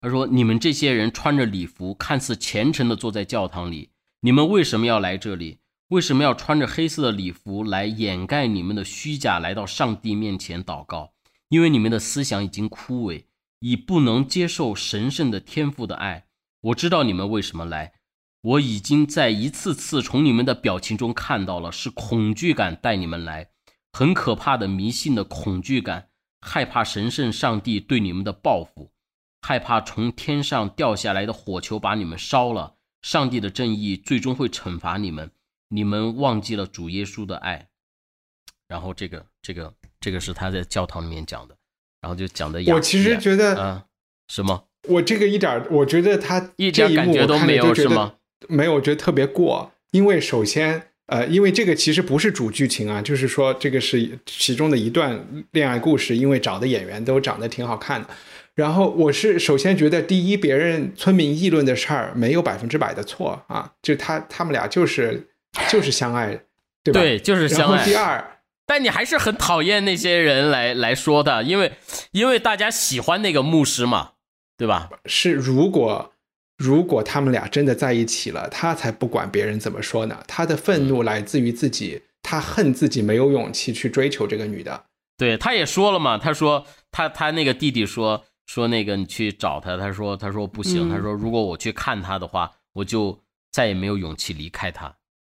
[0.01, 3.89] 他说：“你们这些人穿着礼服，看似虔诚的坐在教堂里，
[4.21, 5.59] 你们为什么要来这里？
[5.89, 11.11] 为什么要穿着黑色的礼服来掩盖你们的虚假，来到上帝面前祷告？
[11.49, 13.23] 因为你们的思想已经枯萎，
[13.59, 16.27] 已不能接受神圣的天赋的爱。
[16.61, 17.93] 我知道你们为什么来，
[18.41, 23.49] 我已经在一次次从你们的表情中看到了，是恐惧感带你们来，
[23.91, 28.91] 很可怕的迷信的恐惧感，害怕神圣上帝对你们的报复。”
[29.41, 35.31] 害怕从天上掉下来的火球把你们烧了，上帝的正义最终会惩罚你们。
[35.69, 37.67] 你们忘记了主耶稣的爱。
[38.67, 41.55] 然后这个这个这个是他在教堂里面讲的，
[42.01, 42.61] 然后就讲的。
[42.73, 43.85] 我其实觉得啊，
[44.27, 44.65] 什么？
[44.87, 48.15] 我这个一点，我觉得他一点感觉都没有，是吗？
[48.47, 49.71] 没有，我觉得特别过。
[49.91, 55.19] 因为首先，呃，因为这个其实不是主剧情啊，就是说这个是其中的一段
[55.51, 58.09] 恋爱故事，因为找的演员都长得挺好看的。
[58.59, 65.29] 然后我是首先觉得，第一，别人村民议论的事儿没有百分之百的错啊，就他他们俩就是
[65.69, 66.37] 就是相爱，
[66.83, 66.99] 对吧？
[66.99, 67.85] 对，就是相爱。
[67.85, 71.71] 第二，但你还是很讨厌那些人来来说的，因为
[72.11, 74.09] 因为大家喜欢那个牧师嘛，
[74.57, 74.89] 对吧？
[75.05, 76.11] 是如果
[76.57, 80.21] 如果他们俩真的在一起了，他才不管别人怎么说呢。
[80.27, 84.83] 他的愤怒来自于自己，他恨自己没有勇气去追求这个女的。
[85.17, 88.25] 对，他也说了嘛，他说他他那个弟弟说。
[88.49, 93.15] 说那个你去找他，他说他说不行，嗯、他说如果我去看他的话，我就
[93.51, 94.87] 再也没有勇气离开他，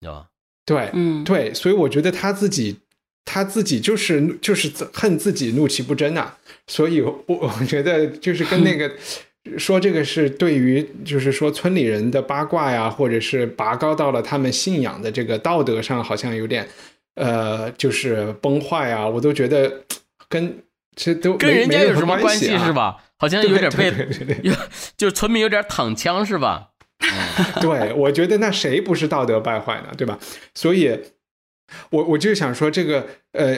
[0.00, 0.26] 知道吧？
[0.64, 2.78] 对，嗯，对，所以我觉得他自己
[3.26, 8.90] 他自己就是就是恨自己怒其不争啊，所以我 我觉得就是跟那个
[9.58, 16.66] 说这个是对于就是说村里人的八卦呀，或者是拔高到了他们信仰的这个道德上，好像有点
[17.16, 19.84] 呃就是崩坏啊，我都觉得
[20.30, 20.56] 跟。
[20.94, 22.96] 这都跟人家有什么关系啊、是吧？
[23.18, 24.56] 好像有点被对对对对
[24.96, 26.70] 就村民有点躺枪是吧？
[27.60, 29.88] 对，我觉得那谁不是道德败坏呢？
[29.96, 30.18] 对吧？
[30.54, 30.98] 所以，
[31.90, 33.56] 我我就想说，这个呃，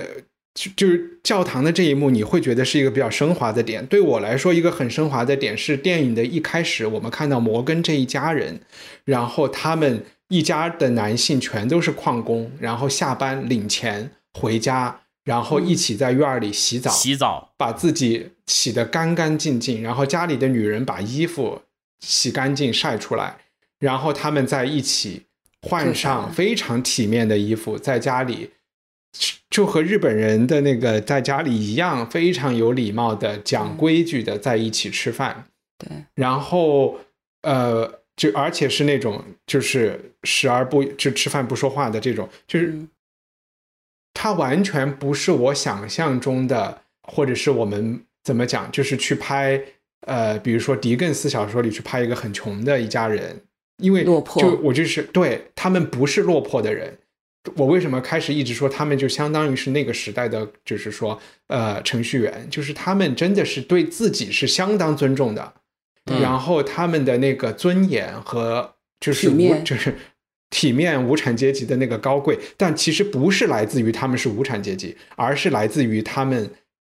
[0.54, 3.84] 就就是教堂的这一幕，你会觉得是一个比较升华的点。
[3.86, 8.60] 对我来说，一个很升华的点是电影的一开始，我们看到摩根这一家人，
[9.04, 15.00] 然后他们一家的男性全都是矿工，然后下班领钱回家。
[15.24, 19.82] 然后一起在院里洗澡，洗澡，把自己洗得干干净净。
[19.82, 21.62] 然后家里的女人把衣服
[22.00, 23.38] 洗干净晒出来，
[23.78, 25.22] 然后他们在一起
[25.62, 28.50] 换上非常体面的衣服，在家里
[29.48, 35.46] 就和日本人的那个在家里一样，非常有礼貌的、讲规矩的在一起吃饭。
[35.78, 36.98] 对，然后
[37.40, 42.66] 呃，就而且是那种就是时而不就吃饭不说话的这种，就是。
[42.66, 42.88] 嗯
[44.24, 49.60] 它完全不是我想象中的，或者是我们怎么讲，就是去拍，
[50.06, 53.42] 呃，比如说狄更斯小说里去拍一个很穷的一家人，
[53.82, 56.96] 因为落魄，就我就是对他们不是落魄的人。
[57.56, 65.52] 我为什么开始一直说他们就相当于是那个时代的，就是说，呃，程序员，就是他们真的是对自己是相当尊重的，
[66.06, 69.30] 嗯、然后他们的那个尊严和就是
[69.62, 69.94] 就是。
[70.50, 76.48] 体面无产阶级的那个高贵，但其实不是来自于他们是无产阶级，而是来自于他们，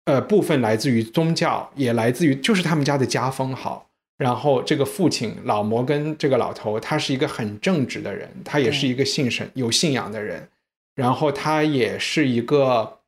[0.04, 3.90] 呃，部分来自于宗教，也来自于就是他们家的家风好。
[4.16, 10.48] 然后这个父亲老摩根这个老头，他是一个很正直的人，他也是一个信神有信仰的人，
[10.94, 12.98] 然后他也是一个，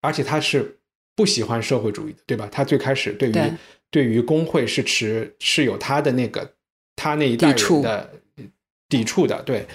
[0.00, 0.78] 而且他是
[1.14, 2.48] 不喜欢社会主义的，对吧？
[2.50, 3.52] 他最开始对于对,
[3.90, 6.52] 对于工会是持是有他的那个
[6.96, 8.10] 他那一代人的。
[8.92, 9.66] 抵触的，对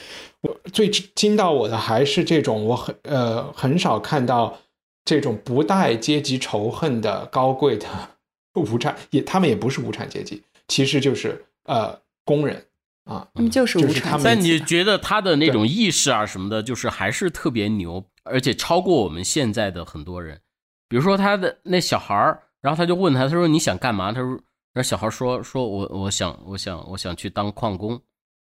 [0.41, 4.59] 我最惊到我的还是这种，我很呃很少看到
[5.03, 7.87] 这种不带阶级仇恨的高贵的
[8.53, 12.63] 无产，也他们也不是无产阶级，其实就是呃工人
[13.05, 14.21] 啊，嗯，就是无产。
[14.23, 20.39] 但你觉得他的那种意识啊什么的，就是还是特别牛，而且超过我们现在的很多人。
[20.87, 24.11] 比如说他的那小孩儿，然后他就问他，他说你想干嘛？
[24.11, 24.39] 他说，
[24.73, 27.99] 那小孩说说我我想我想我想去当矿工，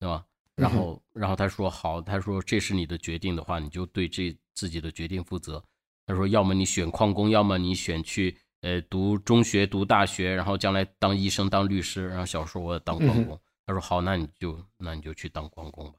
[0.01, 0.25] 对吧？
[0.57, 5.63] 然后，然后他说好，他说这是你的决定的话，你就对这自己的决定负责。
[6.07, 12.09] 他说，要么你选矿工，要么你选去呃读中学、读大学，然后将来当医生、当律师。
[12.09, 15.95] 然后小时候我也当矿工，他说好，那你就那你就去当矿工吧，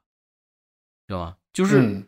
[1.07, 1.37] 对吧？
[1.53, 2.03] 就是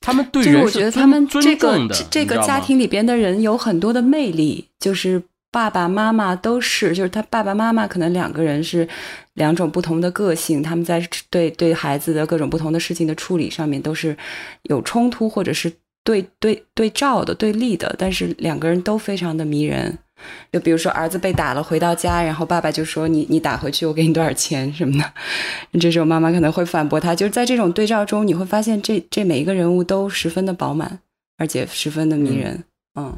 [0.00, 8.88] 他们对人我觉得他们这个这个家庭里边的人有很多的魅力，就是爸爸妈妈都是，就是他爸爸妈妈可能两个人是
[9.34, 14.16] 两种不同的个性，他们在对对孩子的各种不同的事情的处理上面都是
[14.62, 15.72] 有冲突或者是。
[16.04, 19.98] 对对对照的对立的，但是两个人都非常的迷人。
[20.50, 25.04] 就比如说儿子被打了，回到家，然后爸爸就说：“你你打回去，我给你多少钱什么的。
[25.78, 27.14] ”这时候妈妈可能会反驳他。
[27.14, 31.00] 就是在这种对照中，你会发现这这每一个人物都十分的饱满，
[31.36, 32.64] 而且十分的迷人。
[32.98, 33.14] 嗯，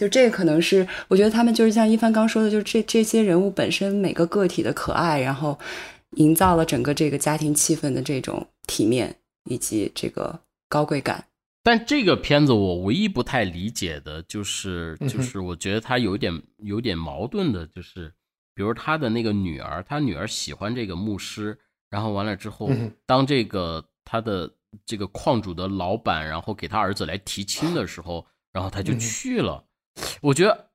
[0.00, 5.58] 就这个可能是我觉得他们就是像一帆刚说的，就是这这些人物本身每个个体的可爱，然后
[6.16, 10.40] 营造了整个这个家庭气氛的这种体面以及这个
[10.70, 11.26] 高贵感。
[11.62, 18.10] 但这个片子我唯一不太理解的就是，就是我觉得他有点有点矛盾的，就是
[18.54, 21.58] 比如他的那个女儿，他女儿喜欢这个牧师，
[21.90, 22.70] 然后完了之后，
[23.04, 24.50] 当这个他的
[24.86, 29.62] 这个矿主的老板，然后给他儿子来提亲的时候，然后他就去了。
[30.20, 30.70] 我觉得，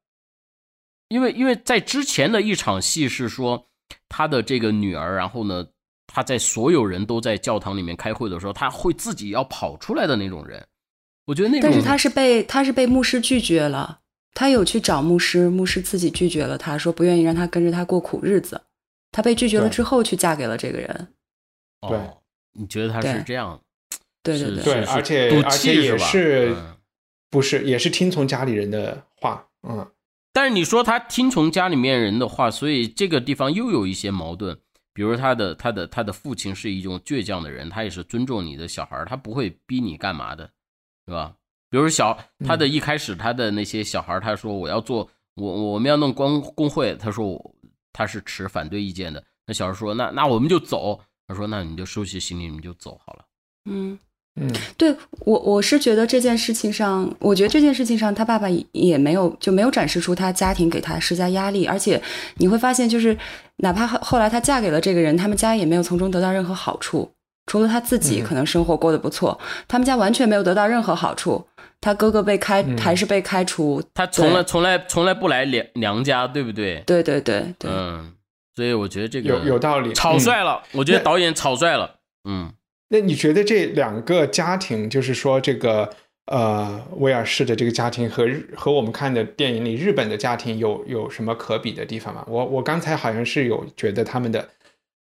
[1.09, 3.67] 因为因为在之前的一场戏是说
[4.09, 5.67] 他的这个女儿，然后呢，
[6.07, 10.65] 他在所有人都在教堂里面开会的时候，他会自己要跑出来的那种人。
[11.25, 13.99] 我觉得那，但是他是被他是被牧师拒绝了，
[14.33, 18.61] 他有去找牧师，牧师自己拒绝了，他说不愿意让他跟着他过苦日子，
[19.11, 21.07] 他被拒绝了之后去嫁给了这个人。
[21.87, 21.99] 对，
[22.53, 23.59] 你觉得他是这样？
[24.23, 26.55] 对对对，而且而且也是，
[27.35, 29.85] 不是也是听从家里人的话，嗯。
[30.31, 34.57] 但是你说他听从家里面人的话，所以这个地方又有一些矛盾，
[34.93, 40.49] 比如他的他的他的父亲是一种倔强的人，他也是尊重你的小孩，他不会逼你干嘛的。
[41.05, 41.35] 是吧？
[41.69, 47.37] 比如小他的一开始，他的那些小孩，他说我要做我我们要弄工工会，他说
[47.91, 49.21] 他是持反对意见的。
[49.45, 53.25] 那小孩说那那我们就走，他说那你就收拾行李，你就走好了。
[53.65, 53.99] 嗯
[54.39, 62.01] 嗯，对我我是觉得这件事情上，我觉得这件事情上，他爸爸也没有就没有展示出他家庭给他施加压力，而且
[62.37, 63.17] 你会发现，就是
[63.57, 67.11] 哪怕后来她嫁给了这个人，他们家也没有从中得到任何好处。
[67.47, 71.45] 除了他自己可能生活过得不错，他们家完全没有得到任何好处。
[71.79, 76.81] 他哥哥被开还是被开除，他从来从来从来不来娘娘家，对不对？
[76.87, 77.69] 对对对对。
[77.71, 78.13] 嗯，
[78.55, 80.63] 所以我觉得这个有有道理，草率了。
[80.71, 81.97] 我觉得导演草率了。
[82.27, 82.51] 嗯，
[82.89, 85.89] 那你觉得这两个家庭，就是说这个
[86.27, 92.25] 呃威尔士的这个家庭和和我们看的电影里日本的家庭有有什么可比的地方吗？
[92.27, 94.49] 我我刚才好像是有觉得他们的。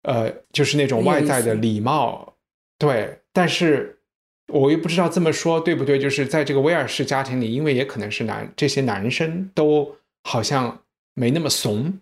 [0.07, 2.35] 呃，就是那种外在的礼貌，
[2.77, 3.97] 对，但是
[4.49, 5.97] 我又不知道这么说对不对。
[5.97, 10.83] 就是在这个威尔士家庭里，因为也可能是男，这些男生都好像
[11.15, 12.01] 没那么怂，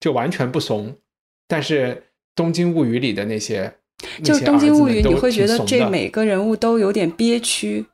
[0.00, 0.94] 就完全不怂。
[1.48, 1.94] 但是
[2.34, 3.72] 《东京物语》里的那些，
[4.22, 7.86] 就是《东京物语》，你会觉得这每个人物都有点憋屈，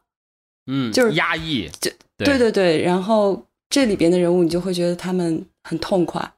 [0.66, 1.70] 嗯，就是压抑，
[2.18, 2.82] 对对对。
[2.82, 6.32] 然后这里边的人物，你就会觉得他们很痛快，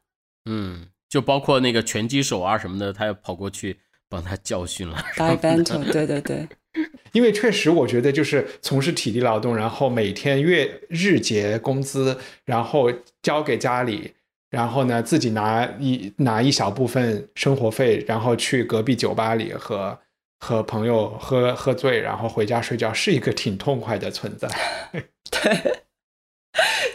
[0.51, 0.87] 嗯。
[1.09, 3.79] 就包括那个拳击手啊什么的，他要跑过去
[4.11, 5.03] 帮他教训了。
[5.17, 6.47] 打 battle，对对对。
[7.13, 12.93] 因为确实，我觉得就是从事体力劳动，然后每天月日结工资，然后
[13.23, 14.13] 交给家里，
[14.51, 19.99] 然后呢自己拿一拿一小部分生活费，然后去隔壁酒吧里和
[20.39, 24.49] 和朋友喝喝醉，然后回家睡觉，是一个挺痛快的存在。
[25.31, 25.83] 对，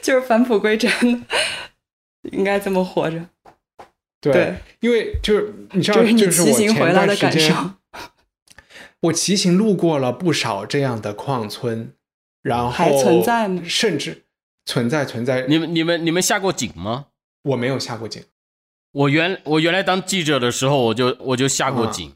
[0.01, 0.91] 就是返璞归真，
[2.31, 3.25] 应该这么活着。
[4.19, 7.53] 对，因为就是你知道，就是我前段时间，
[9.01, 11.93] 我骑行路过了不少这样的矿村，
[12.41, 13.61] 然后还存在吗？
[13.65, 14.23] 甚至
[14.65, 15.45] 存在存在。
[15.47, 17.07] 你们你们你们下过井吗？
[17.43, 18.23] 我没有下过井。
[18.91, 22.15] 我原我原来当记者的时候，我就我就下过井。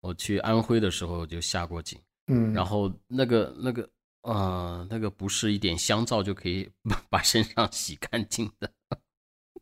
[0.00, 1.98] 我去安徽的时候就下过井。
[2.26, 3.88] 嗯，然后那个那个
[4.22, 6.70] 呃那个不是一点香皂就可以
[7.10, 8.70] 把身上洗干净的。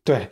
[0.03, 0.29] 对。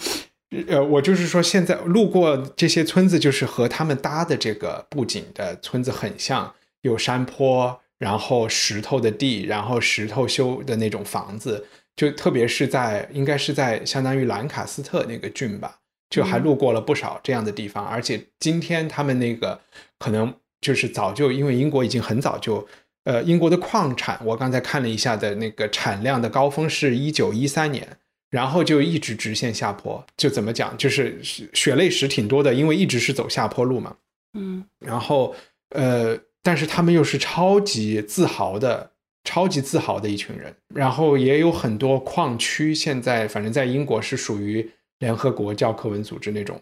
[0.68, 11.66] 呃，我就是说，现在路过这些村子，就是和他们搭的这个布景的村子很像，有山坡，然后石头的地，然后石头修的那种房子，
[12.02, 15.78] 就特别是在应该是在相当于兰卡斯特那个郡吧，
[16.10, 17.86] 就还路过了不少这样的地方。
[17.86, 19.62] 而且今天他们那个
[20.00, 22.68] 可能就是早就因为英国已经很早就，
[23.04, 27.88] 呃，英国的矿产，我刚才看了一下的那个产量的高峰是一九一三年。
[28.32, 31.20] 然后就一直直线下坡，就怎么讲，就是
[31.54, 33.98] 血泪史挺多的，因为一直是走下坡路嘛。
[34.40, 35.36] 嗯，然后
[35.76, 38.91] 呃，但是他们又是超级自豪的
[39.24, 40.56] 超级自豪的一群人。
[40.74, 44.70] 然后也有很多矿区，现在反正在英国是属于
[45.00, 46.62] 联合国教科文组织那种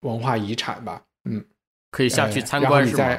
[0.00, 1.02] 文化遗产吧。
[1.28, 1.44] 嗯，
[1.90, 3.18] 可以下去参观是吗？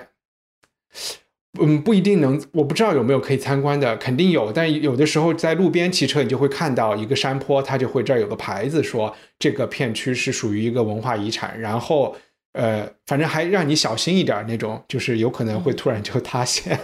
[1.60, 4.52] 嗯，不一定能，我不知道有没有可以参观的，肯定有。
[4.52, 11.60] 但有的时候在路边骑车，你就会看到一个山坡，它就会这儿有个牌子说这个片区是属于一个文化遗产。
[11.60, 12.16] 然后，
[12.54, 16.80] 呃，反正还让你小心一点那种，就是有可能会突然就塌陷。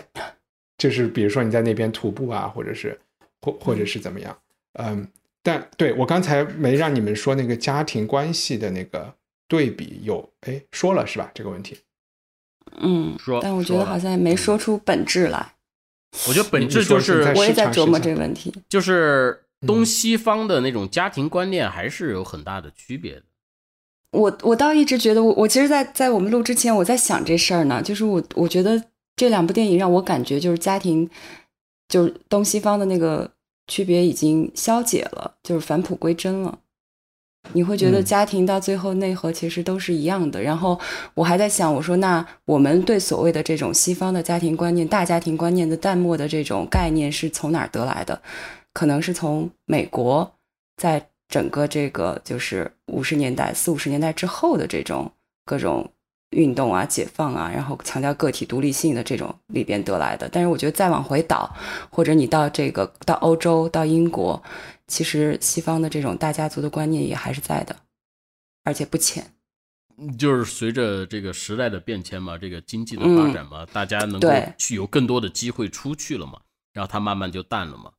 [0.78, 3.00] 就是比如说你在那边徒步啊，或者是
[3.42, 4.38] 或或者是怎么样，
[4.74, 5.08] 嗯，
[5.42, 9.14] 但对我刚才没让你们说那个家庭关系的那个
[9.48, 11.32] 对比，有哎说了是吧？
[11.34, 11.78] 这个问题。
[12.82, 15.54] 嗯，说，但我觉得好像也没说出本质来。
[16.28, 23.24] 我觉得本质就是我也在琢磨这个问题，就是东西方的那种家庭观念还是有很大的区别的。
[24.12, 27.82] 我我倒一直觉得，我我其实，在在我们录之前，我在想这事儿呢。
[27.82, 28.82] 就是我我觉得
[29.16, 31.10] 这两部电影让我感觉，就是家庭，
[31.88, 33.32] 就是东西方的那个
[33.68, 36.60] 区别已经消解了，就是返璞归真了。
[37.54, 40.42] 你会觉得家庭到最后内核其实都是一样的。
[40.42, 40.80] 然后
[41.14, 48.20] 我还在想，我说那我们对所谓的这种西方的家庭观念、大家庭观念的淡漠的这种概念是从哪儿得来的？
[48.74, 50.34] 可能是从美国
[50.76, 55.12] 在整个这个就是五十年代、四五十年代之后的这种
[55.46, 55.92] 各种
[56.32, 60.28] 运动啊、解放啊，然后强调个体独立性的这种里边得来的。
[60.30, 61.56] 但是我觉得再往回倒，
[61.90, 64.42] 或者你到这个到欧洲、到英国。
[64.88, 67.76] 其实西方的这种大家族的观念也还是在的，
[68.64, 69.26] 而且不浅。
[70.20, 76.40] 就是随着这个时代的变迁嘛，这个经济的发展嘛，大家能够去有更多的机会出去了嘛，
[76.74, 77.92] 然后它慢慢就淡了嘛。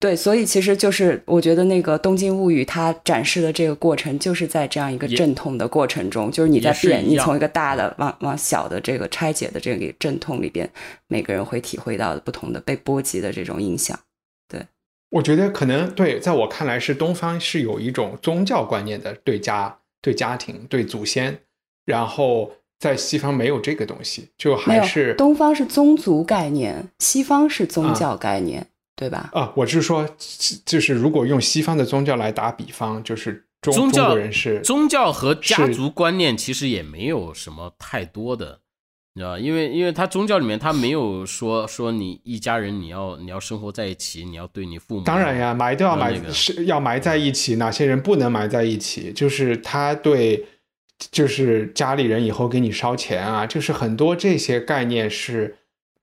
[0.00, 10.70] 对，所以其实就是我觉得那个《东京物语》它展示的这个过程，就是在这样一个阵痛的过程中，就是你在变，你从一个大的往往小的这个拆解的这个阵痛里边，
[11.08, 13.98] 每个人会体会到的不同的被波及的这种影响。
[14.48, 14.64] 对
[15.10, 21.40] 我觉得可能对，在我看来是东方是有一种宗教观念的对家、对家庭、对祖先，
[21.84, 28.68] 然后在西方没有这个东西，就还是东方是宗族概念，西方是宗教概念，
[28.98, 29.30] 对吧？
[29.32, 30.04] 啊，我是说，
[30.66, 38.58] 就是如果用西方的宗教来打比方，就是宗教人是宗教和家族观念其实也没有什么太多的。
[39.14, 45.04] 你知道因为因为他宗教里面他没有说说你一家人你要你要生活在一起，你要对你父母。
[45.04, 49.12] 当然呀，埋都要埋是要埋在一起，哪些人不能埋在一起？
[49.12, 50.44] 就是他对，
[51.10, 55.56] 就是家里人以后给你烧钱啊，就是很多这些概念是，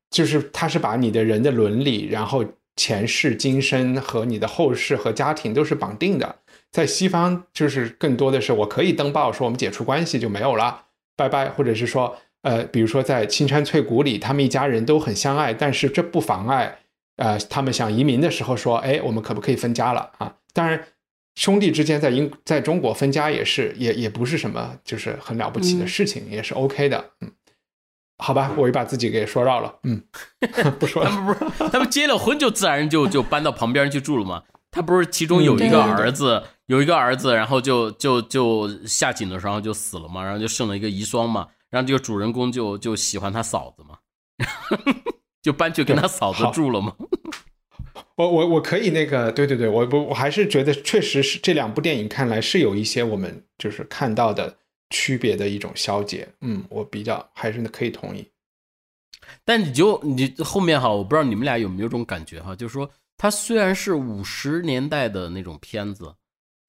[0.10, 2.44] 就是他是把你的人的伦理，然后
[2.76, 6.36] 前世今生和你的后世和家庭都是绑定的。
[6.72, 10.84] 在西方就是更多的是我可以登报说我们解除关系就没有了，
[11.16, 12.18] 拜拜，或者是说。
[12.46, 16.78] 呃，比如说在青山翠谷里，他们一家人都很相爱，但是这不妨碍，
[17.16, 20.36] 呃，他们想移民的时候说，哎，我们可不可以分家了啊？
[20.54, 20.80] 当然，
[21.34, 27.04] 兄弟之间在英在中国分家也是，也也不是什么就是很了不起的事情，也是 OK 的。
[27.22, 27.32] 嗯，
[28.18, 29.80] 好吧，我又把自己给说绕了。
[29.84, 30.02] 嗯，
[30.80, 31.10] 不说了。
[31.12, 34.44] 他们不是他们结了婚就自然就就搬到旁边去住了吗？
[34.72, 41.48] 他不是其中有一个儿子，有一个儿子，然后就就就下井的时候就死了嘛，然后就剩了一个遗孀嘛。
[41.70, 43.98] 然后这个主人公就就喜欢他嫂子嘛，
[45.42, 46.94] 就搬去跟他嫂子住了嘛。
[48.16, 54.58] 我我我可以那个，对对对，我不我还是觉得确实是这两部电影看来是有一些我们就是看到的
[54.90, 56.28] 区别的一种消解。
[56.42, 58.28] 嗯，我比较还是可以同意。
[59.44, 66.14] 但你就你后面哈，我不知道你们俩有没有这种感觉哈，就是说它虽然是五十年代的那种片子，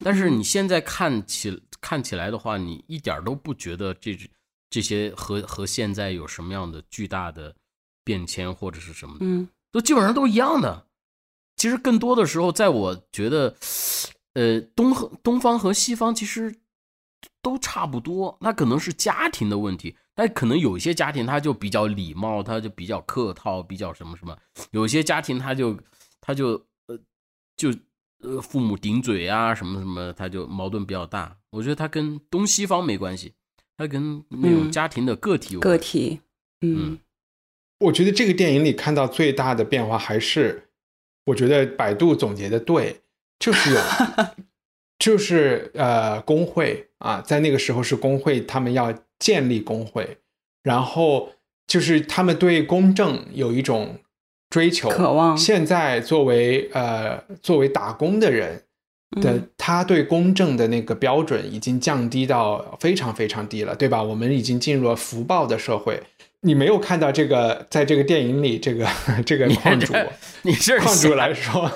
[0.04, 4.18] 但是你现在看起看起来的话，你一点都不觉得这。
[4.68, 7.54] 这些和和现在有什么样的巨大的
[8.02, 9.16] 变迁或者是什么？
[9.20, 10.86] 嗯，都基本上都一样的。
[11.54, 13.54] 其实更多的时候，在我觉得，
[14.34, 16.54] 呃，东和东方和西方其实
[17.46, 18.36] 都差不多。
[18.40, 24.36] 那可能是家庭的问题，但可能有一些家庭他就比较礼貌，他就比较客套，比较什么什么。
[24.72, 25.78] 有些家庭他就
[26.20, 26.98] 他就呃
[27.56, 27.72] 就
[28.18, 31.36] 呃父母顶嘴啊什么什么，他就矛盾比较大。
[31.50, 33.32] 我觉得他跟东西方没关系。
[33.78, 36.20] 他跟那种家庭的个体有个体，
[36.62, 36.98] 嗯，
[37.78, 40.70] 我觉得这个电影里看到最大的变化还是，
[41.26, 43.02] 我觉得百度总结的对，
[43.38, 43.80] 就是有，
[44.98, 50.18] 就是呃工会啊，在那个时候是工会，他们要建立工会，
[50.62, 51.30] 然后
[51.66, 53.98] 就是他们对公正有一种
[54.50, 55.36] 追求渴望。
[55.36, 58.62] 现在作为呃作为打工的人。
[59.22, 64.02] 的，他对公正的那个标准已经降低到非常非常低了，对吧？
[64.02, 66.02] 我们已经进入了福报的社会。
[66.40, 68.86] 你没有看到这个，在这个电影里， 这个
[69.24, 69.94] 这个矿主，
[70.42, 71.70] 你是矿主来说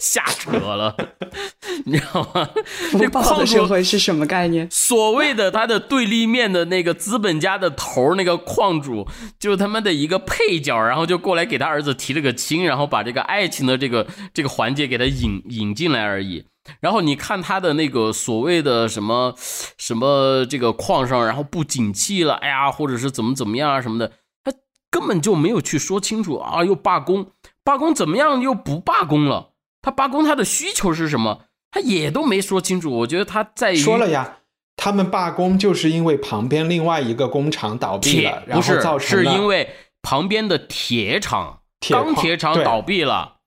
[0.00, 0.94] 瞎扯了，
[1.84, 2.48] 你知道吗？
[2.98, 4.68] 这矿的社会是什么概念？
[4.70, 9.06] 所谓的他的对立面的那个资本家的头，那个矿主，
[9.38, 16.46] 就是他们的一个配角，然后就过来给他儿子提了个亲，然后把这个爱情的这个这个环节给他引引进来而已。
[16.80, 19.34] 然后你看他的那个所谓的什么
[19.76, 24.12] 什么这个矿上，然后不景气了，哎呀，或者是怎么怎么样啊什么的，
[24.44, 24.52] 他
[24.88, 27.32] 根本就没有去说清楚啊，又罢工，
[27.64, 29.48] 罢工怎么样又不罢工了？
[29.82, 31.46] 他罢工他的需求是什么？
[31.72, 32.98] 他也都没说清楚。
[32.98, 34.36] 我觉得他在于说了呀，
[34.76, 39.70] 他们罢工就是因为旁边另外一个工厂倒闭了，然后造成是因为
[40.00, 43.38] 旁边的铁厂、钢铁厂倒闭了。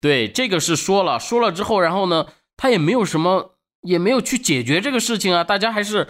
[0.00, 2.26] 对，这个是说了，说了之后，然后呢？
[2.54, 5.42] 他也没有什么，也没有去解决这个事情啊！
[5.42, 6.06] 大家还是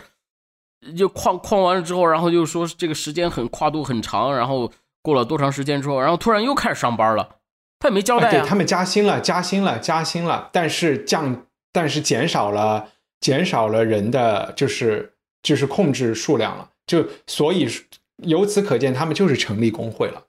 [0.99, 4.71] 就矿矿完了之后，然后就说这个时间很跨度很长，然后
[5.01, 7.37] 过了多长时间之后，然后突然又开始上班了，
[7.79, 8.31] 他也没交代啊。
[8.33, 12.91] 对他们加薪了，加薪了，加薪了，但是降，但是减少了，
[13.21, 17.67] 减少了人的就是就是控制数量了，就所以
[18.19, 20.27] 由此可见，他们就是成立工会了。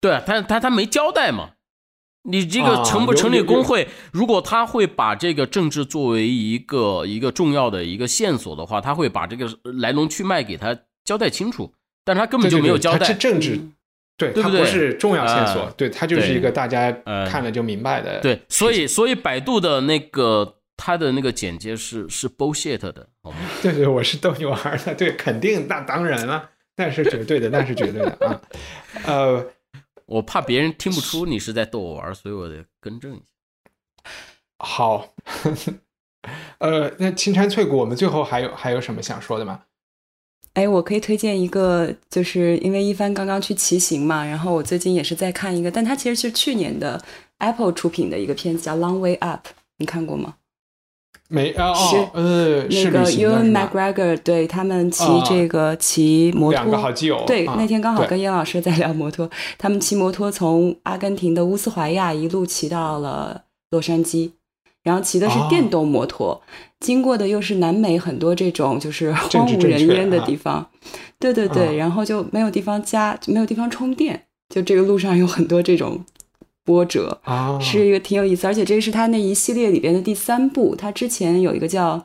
[0.00, 1.50] 对他他他没交代嘛。
[2.24, 3.88] 你这个成不成立工会？
[4.12, 9.48] 如果他会把这个政治作为一个一个重要的一个线索的话，他会把这个
[9.78, 11.72] 来龙去脉给他交代清楚。
[12.04, 13.06] 但他根本就没有交代。
[13.06, 13.58] 是政治，
[14.20, 14.60] 对，对不对？
[14.60, 16.92] 不是重要线索，对它就是一个大家
[17.26, 18.20] 看了就明白的。
[18.20, 23.38] 对，所以所以百度的那个他的那个简介是是 bullshit 的，好吗？
[23.62, 28.40] 对对，我是逗你玩的，对，肯定那当然了，那是绝对的，那是绝对的啊，
[29.06, 29.46] 呃。
[30.10, 34.10] 我怕别人听不出你是在逗我玩，所以我得更正一下。
[34.58, 35.14] 好，
[36.58, 39.62] 呃，那青山翠谷，我们最后还有还有什么想说的吗？
[40.54, 47.00] 哎，我可以推荐一个，就是因为一帆刚刚去骑行嘛，然后我最近也是在看一个，但它其实是去年的
[47.38, 49.46] Apple 出品的一个片子，叫《Long Way Up》，
[49.78, 50.34] 你看过吗？
[51.32, 57.22] 没哦哦，呃，那个 Ewan McGregor 对他们骑这个骑摩托，两个好基友。
[57.24, 64.32] 对，那天刚好跟燕老师在聊摩托，他们骑摩托从阿根廷的乌斯怀亚一路骑到了洛杉矶，
[64.82, 66.42] 然后骑的是电动摩托，
[66.80, 70.68] 经过的又是南美很多这种就是荒无人烟的地方，
[71.18, 76.04] 对对对，然后就没有地方加，就没有地方充电，就这个路上有很多这种。
[76.62, 80.76] 波折啊，是一个挺有意思，而且这是他那一系列里边的第三部。
[80.76, 81.96] 他之前有一个叫《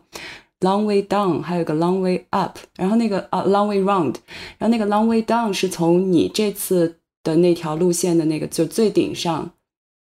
[0.62, 4.14] Long Way Down》，还有一个《Long Way Up》，然后那个啊《Long Way Round》，
[4.58, 9.52] 然后那个《Long Way Down》是从你这次的那条路线的那个就最顶上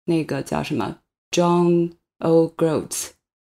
[0.04, 0.98] 那个叫什么
[1.32, 2.52] John O.
[2.56, 3.06] Groats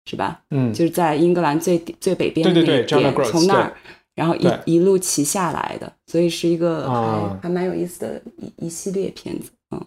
[0.07, 0.41] 是吧？
[0.51, 3.75] 嗯，就是在英格兰最最北边的那个点，从那儿
[4.15, 9.51] 然后一一路骑下来的，所以是一个还还蛮有意思的一一系列片子。
[9.69, 9.85] 嗯。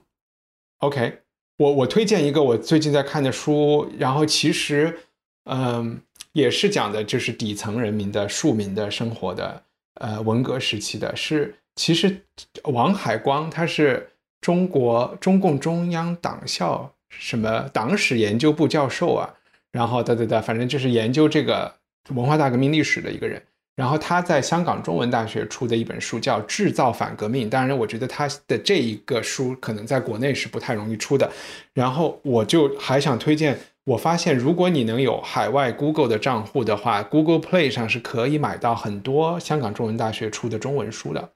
[0.80, 1.18] OK，
[1.56, 4.98] 我我推荐一个我最近在看的书，然后其实，
[5.46, 6.00] 嗯，
[6.32, 9.62] 也是讲的就是底层人民的庶民的生活的，
[9.94, 12.20] 呃，文革时期的，是其实
[12.64, 14.10] 王海光他是
[14.40, 19.34] 中国中共中央党校什么党史研究部教授啊，
[19.72, 21.74] 然后哒哒哒，反正就是研究这个
[22.10, 23.42] 文化大革命历史的一个人。
[23.76, 31.30] 然后他在香港中文大学出的一本书叫《制造反革命》，当然，我觉得他的这一个书可能在国内是不太容易出的。
[31.72, 41.30] 然后我就还想推荐，我发现如果你能有海外 Google 的账户的话，Google Play 上是可以买到很多香港中文大学出的中文书的。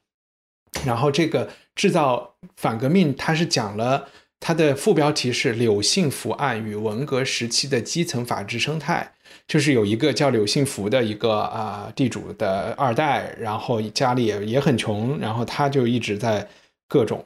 [0.84, 4.06] 然后这个《制造反革命》，它是讲了
[4.46, 9.10] 它的副标题是“柳幸福案与文革时期的基层法治生态”。
[9.48, 16.46] 就是有一个叫柳幸福的一个啊地主的二代，然后家里也也很穷，然后他就一直在
[16.86, 17.24] 各种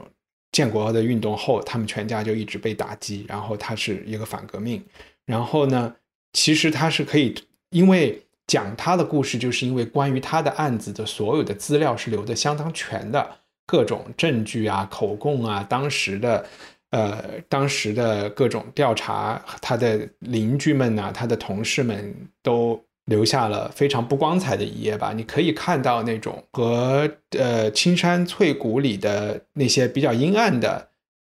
[0.53, 4.81] 建国的运动后，他们全家就一直被打击，然后他是一个反革命，
[5.27, 5.93] 然后呢，
[6.33, 7.35] 其实他是可以，
[7.71, 13.29] 因为讲他的故事，就是因为关于他的案子的所有的资料是留的相当全的，
[13.67, 16.47] 各种证据啊、口供啊，当时的。
[16.91, 25.13] 呃，当时的各种调查，他的邻居们呐，他的同事们都留下了非常不光彩的一页吧。
[25.15, 27.07] 你可以看到那种和
[27.39, 30.89] 呃青山翠谷里的那些比较阴暗的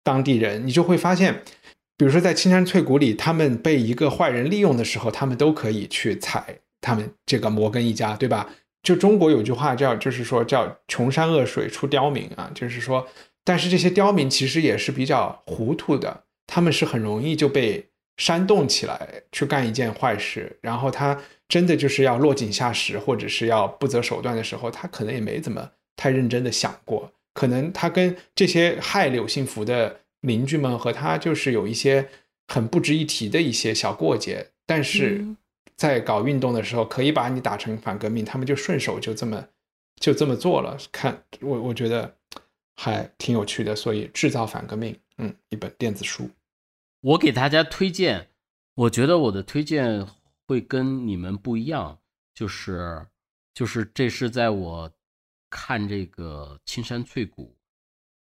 [0.04, 1.42] 当地人，你就会发现，
[1.96, 8.48] 比如说在青山翠谷里，他们被一个坏人利用的时候，他们都可以去踩他们这个摩根一家，对吧？
[8.84, 13.04] 就中国有句话叫，就是说叫穷山恶水出刁民啊，就是说。
[13.50, 17.84] 但是这些刁民其实也是比较糊涂的，他们是很容易就被
[18.16, 27.12] 煽动起来去干一件坏事，然后他真的就是要落井下石，或者是要不择手段的时候，他可能也没怎么太认真的想过。
[27.34, 32.08] 可能他跟这些害柳幸福的邻居们和他就是有一些
[32.46, 35.24] 很不值一提的一些小过节，但是
[35.76, 39.44] 在搞运动的时候，可以把你打成反革命，他们就顺手就这么
[40.00, 40.76] 就这么做了。
[40.92, 42.14] 看我，我觉得
[42.82, 43.76] 还挺有趣的。
[43.76, 46.30] 所以制造反革命，嗯，一本电子书。
[47.00, 48.30] 我给大家推荐，
[48.74, 50.06] 我觉得我的推荐
[50.46, 51.98] 会跟你们不一样，
[52.34, 53.06] 就是
[53.52, 54.90] 就是这是在我。
[55.52, 57.52] 看这个青山翠谷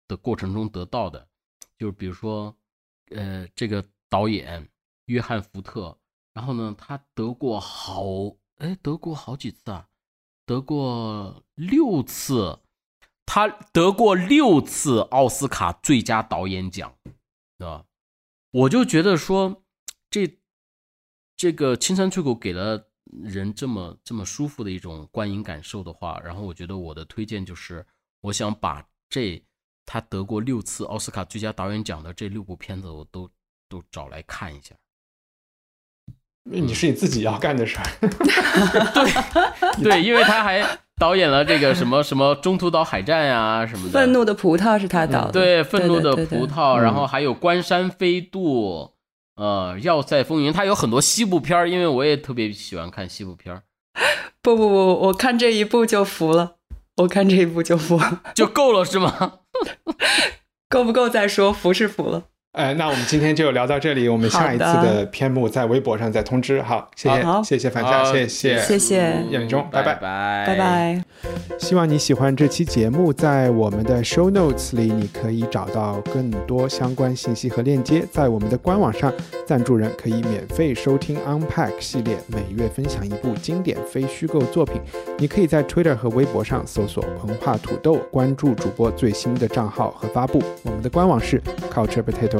[0.08, 1.30] 的过程中得到的，
[1.78, 2.58] 就是比如说，
[3.12, 4.68] 呃，这个导演
[5.06, 5.96] 约翰福特，
[6.34, 8.04] 然后呢，他得过好，
[8.56, 9.88] 哎，得过好几次啊，
[10.44, 12.58] 得过六次，
[13.32, 16.96] 他得过六次奥斯卡最佳导演奖，
[17.60, 17.86] 啊，
[18.50, 19.62] 我就觉得说，
[20.10, 20.40] 这
[21.38, 22.88] 这个青山翠谷给了。
[23.24, 27.84] 人这么这么舒服的一种观影感受的话，然后我觉得我的推荐就是，
[28.22, 29.44] 我想把这
[29.84, 33.28] 他得过六次奥斯卡最佳导演奖的这六部片子，我都
[33.68, 34.76] 都找来看一下。
[36.44, 37.86] 那你是你自己要干的事儿，
[38.94, 40.62] 对对，因为他还
[41.02, 48.92] 导演了这个什么什么中途岛海战呀什么的，愤怒的葡萄是他导的，对，愤怒的葡萄，然后还有关山飞渡。
[49.38, 53.64] 呃，要塞风云，他有很多西部片儿，因为我也特别喜欢看西部片儿。
[54.44, 54.76] 不不不，
[55.08, 56.56] 我看这一部就服了，
[56.98, 57.98] 我看这一部就服，
[58.36, 59.40] 就够了是吗？
[60.68, 62.24] 够不够再说，服是服了。
[62.54, 66.60] 哎，那我们今天就聊到这里，我们下一次的篇目在微博上再通知。
[66.64, 71.04] 好，谢谢，谢谢樊夏，谢谢，谢谢叶立忠，拜拜，拜拜拜。
[71.60, 78.04] 希望你喜欢这期节目，在我们的 show notes 里，你可以找到更多相关信息和链接。
[78.12, 79.14] 在我们的官网上，
[79.46, 84.82] 赞助人可以免费收听 Unpack 系列，每月分享一部经典非虚构作品。
[85.20, 90.42] 你可以在 Twitter 和微博上搜索“文化土豆”，关注主播最新的账号和发布。
[90.64, 91.40] 我们的官网是
[91.72, 92.40] Culture Potato。